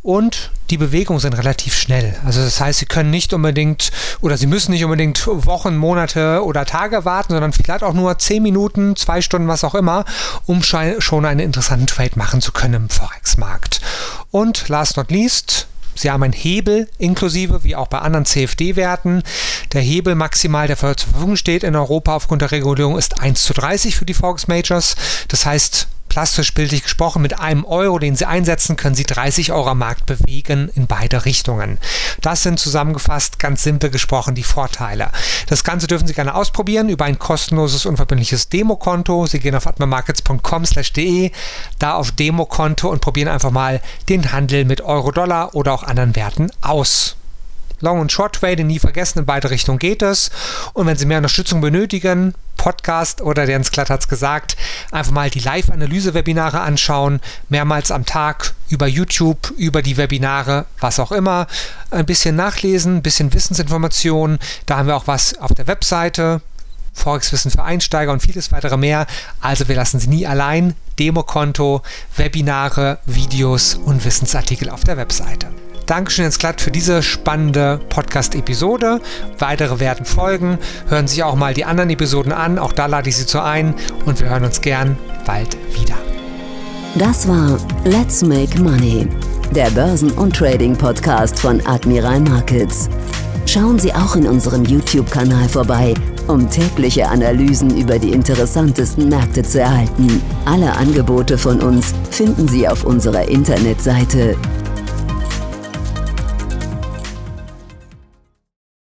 Und 0.02 0.50
die 0.70 0.76
Bewegungen 0.76 1.20
sind 1.20 1.34
relativ 1.34 1.76
schnell. 1.76 2.16
Also 2.24 2.42
das 2.42 2.60
heißt, 2.60 2.78
Sie 2.78 2.86
können 2.86 3.10
nicht 3.10 3.32
unbedingt 3.32 3.90
oder 4.20 4.36
Sie 4.36 4.46
müssen 4.46 4.72
nicht 4.72 4.84
unbedingt 4.84 5.26
Wochen, 5.26 5.76
Monate 5.76 6.44
oder 6.44 6.64
Tage 6.64 7.04
warten, 7.04 7.32
sondern 7.32 7.52
vielleicht 7.52 7.82
auch 7.82 7.94
nur 7.94 8.18
10 8.18 8.42
Minuten, 8.42 8.96
2 8.96 9.20
Stunden, 9.20 9.48
was 9.48 9.64
auch 9.64 9.74
immer, 9.74 10.04
um 10.46 10.62
schon 10.62 11.24
einen 11.24 11.40
interessanten 11.40 11.86
Trade 11.86 12.12
machen 12.14 12.40
zu 12.40 12.52
können 12.52 12.74
im 12.74 12.88
Forex-Markt. 12.88 13.80
Und 14.30 14.68
last 14.68 14.96
not 14.96 15.10
least, 15.10 15.66
Sie 15.94 16.11
haben 16.11 16.22
einen 16.22 16.33
Hebel 16.33 16.88
inklusive, 16.98 17.64
wie 17.64 17.76
auch 17.76 17.88
bei 17.88 17.98
anderen 17.98 18.26
CFD-Werten. 18.26 19.22
Der 19.72 19.83
Hebel 19.83 20.14
maximal, 20.14 20.66
der 20.66 20.76
zur 20.76 20.94
Verfügung 20.96 21.37
steht 21.37 21.62
in 21.62 21.76
Europa 21.76 22.16
aufgrund 22.16 22.42
der 22.42 22.53
Regulierung, 22.53 22.98
ist 22.98 23.20
1 23.20 23.42
zu 23.42 23.53
30 23.55 23.96
für 23.96 24.05
die 24.05 24.14
Forex 24.14 24.48
Majors. 24.48 24.96
Das 25.29 25.46
heißt, 25.46 25.88
plastisch 26.10 26.52
bildlich 26.52 26.82
gesprochen, 26.82 27.22
mit 27.22 27.40
einem 27.40 27.64
Euro, 27.64 27.98
den 27.98 28.16
Sie 28.16 28.26
einsetzen, 28.26 28.76
können 28.76 28.94
Sie 28.94 29.04
30 29.04 29.52
Euro 29.52 29.70
am 29.70 29.78
Markt 29.78 30.04
bewegen 30.04 30.70
in 30.74 30.86
beide 30.86 31.24
Richtungen. 31.24 31.78
Das 32.20 32.42
sind 32.42 32.60
zusammengefasst 32.60 33.38
ganz 33.38 33.62
simpel 33.62 33.88
gesprochen 33.88 34.34
die 34.34 34.42
Vorteile. 34.42 35.10
Das 35.46 35.64
Ganze 35.64 35.86
dürfen 35.86 36.06
Sie 36.06 36.12
gerne 36.12 36.34
ausprobieren 36.34 36.90
über 36.90 37.06
ein 37.06 37.18
kostenloses, 37.18 37.86
unverbindliches 37.86 38.50
Demokonto. 38.50 39.24
Sie 39.26 39.40
gehen 39.40 39.54
auf 39.54 39.66
atmamarkets.com/de, 39.66 41.30
da 41.78 41.94
auf 41.94 42.10
Demokonto 42.10 42.90
und 42.90 43.00
probieren 43.00 43.28
einfach 43.28 43.52
mal 43.52 43.80
den 44.08 44.32
Handel 44.32 44.66
mit 44.66 44.82
Euro-Dollar 44.82 45.54
oder 45.54 45.72
auch 45.72 45.84
anderen 45.84 46.16
Werten 46.16 46.50
aus. 46.60 47.16
Long- 47.80 48.00
und 48.00 48.12
Short-Trading 48.12 48.66
nie 48.66 48.78
vergessen, 48.78 49.20
in 49.20 49.26
beide 49.26 49.50
Richtungen 49.50 49.78
geht 49.78 50.02
es. 50.02 50.30
Und 50.72 50.86
wenn 50.86 50.96
Sie 50.96 51.06
mehr 51.06 51.18
Unterstützung 51.18 51.60
benötigen, 51.60 52.34
Podcast 52.60 53.22
oder 53.22 53.46
der 53.46 53.56
ins 53.56 53.70
Glatt 53.70 53.88
hat 53.88 54.00
es 54.00 54.08
gesagt, 54.08 54.54
einfach 54.90 55.12
mal 55.12 55.30
die 55.30 55.40
Live-Analyse-Webinare 55.40 56.60
anschauen, 56.60 57.20
mehrmals 57.48 57.90
am 57.90 58.04
Tag 58.04 58.52
über 58.68 58.86
YouTube, 58.86 59.54
über 59.56 59.80
die 59.80 59.96
Webinare, 59.96 60.66
was 60.78 61.00
auch 61.00 61.10
immer. 61.10 61.46
Ein 61.90 62.04
bisschen 62.04 62.36
nachlesen, 62.36 62.96
ein 62.96 63.02
bisschen 63.02 63.32
Wissensinformationen. 63.32 64.38
Da 64.66 64.76
haben 64.76 64.88
wir 64.88 64.96
auch 64.96 65.06
was 65.06 65.38
auf 65.38 65.54
der 65.54 65.68
Webseite. 65.68 66.42
Forex-Wissen 66.92 67.50
für 67.50 67.62
Einsteiger 67.62 68.12
und 68.12 68.20
vieles 68.20 68.52
weitere 68.52 68.76
mehr. 68.76 69.06
Also 69.40 69.66
wir 69.68 69.76
lassen 69.76 69.98
Sie 69.98 70.08
nie 70.08 70.26
allein. 70.26 70.74
Demokonto, 70.98 71.80
Webinare, 72.16 72.98
Videos 73.06 73.74
und 73.74 74.04
Wissensartikel 74.04 74.68
auf 74.68 74.84
der 74.84 74.98
Webseite. 74.98 75.48
Dankeschön 75.90 76.26
ins 76.26 76.38
Glatt 76.38 76.61
für 76.61 76.70
diese 76.70 77.03
spannende 77.03 77.81
Podcast-Episode. 77.88 79.00
Weitere 79.40 79.81
werden 79.81 80.07
folgen. 80.07 80.57
Hören 80.88 81.09
Sie 81.09 81.16
sich 81.16 81.24
auch 81.24 81.35
mal 81.35 81.53
die 81.53 81.64
anderen 81.64 81.90
Episoden 81.90 82.31
an. 82.31 82.61
Auch 82.61 82.72
da 82.72 82.87
lade 82.87 83.09
ich 83.09 83.16
Sie 83.16 83.26
zu 83.26 83.42
ein. 83.42 83.74
Und 84.07 84.20
wir 84.20 84.29
hören 84.29 84.44
uns 84.44 84.61
gern 84.61 84.96
bald 85.26 85.57
wieder. 85.72 85.96
Das 86.94 87.26
war 87.26 87.59
Let's 87.83 88.22
Make 88.22 88.61
Money, 88.61 89.09
der 89.50 89.68
Börsen- 89.70 90.12
und 90.12 90.37
Trading-Podcast 90.37 91.40
von 91.40 91.61
Admiral 91.66 92.20
Markets. 92.20 92.88
Schauen 93.46 93.81
Sie 93.81 93.92
auch 93.92 94.14
in 94.14 94.29
unserem 94.29 94.64
YouTube-Kanal 94.64 95.48
vorbei, 95.48 95.94
um 96.29 96.48
tägliche 96.48 97.09
Analysen 97.09 97.76
über 97.76 97.98
die 97.98 98.12
interessantesten 98.12 99.09
Märkte 99.09 99.42
zu 99.42 99.61
erhalten. 99.61 100.22
Alle 100.44 100.72
Angebote 100.72 101.37
von 101.37 101.61
uns 101.61 101.92
finden 102.12 102.46
Sie 102.46 102.68
auf 102.68 102.85
unserer 102.85 103.26
Internetseite 103.26 104.37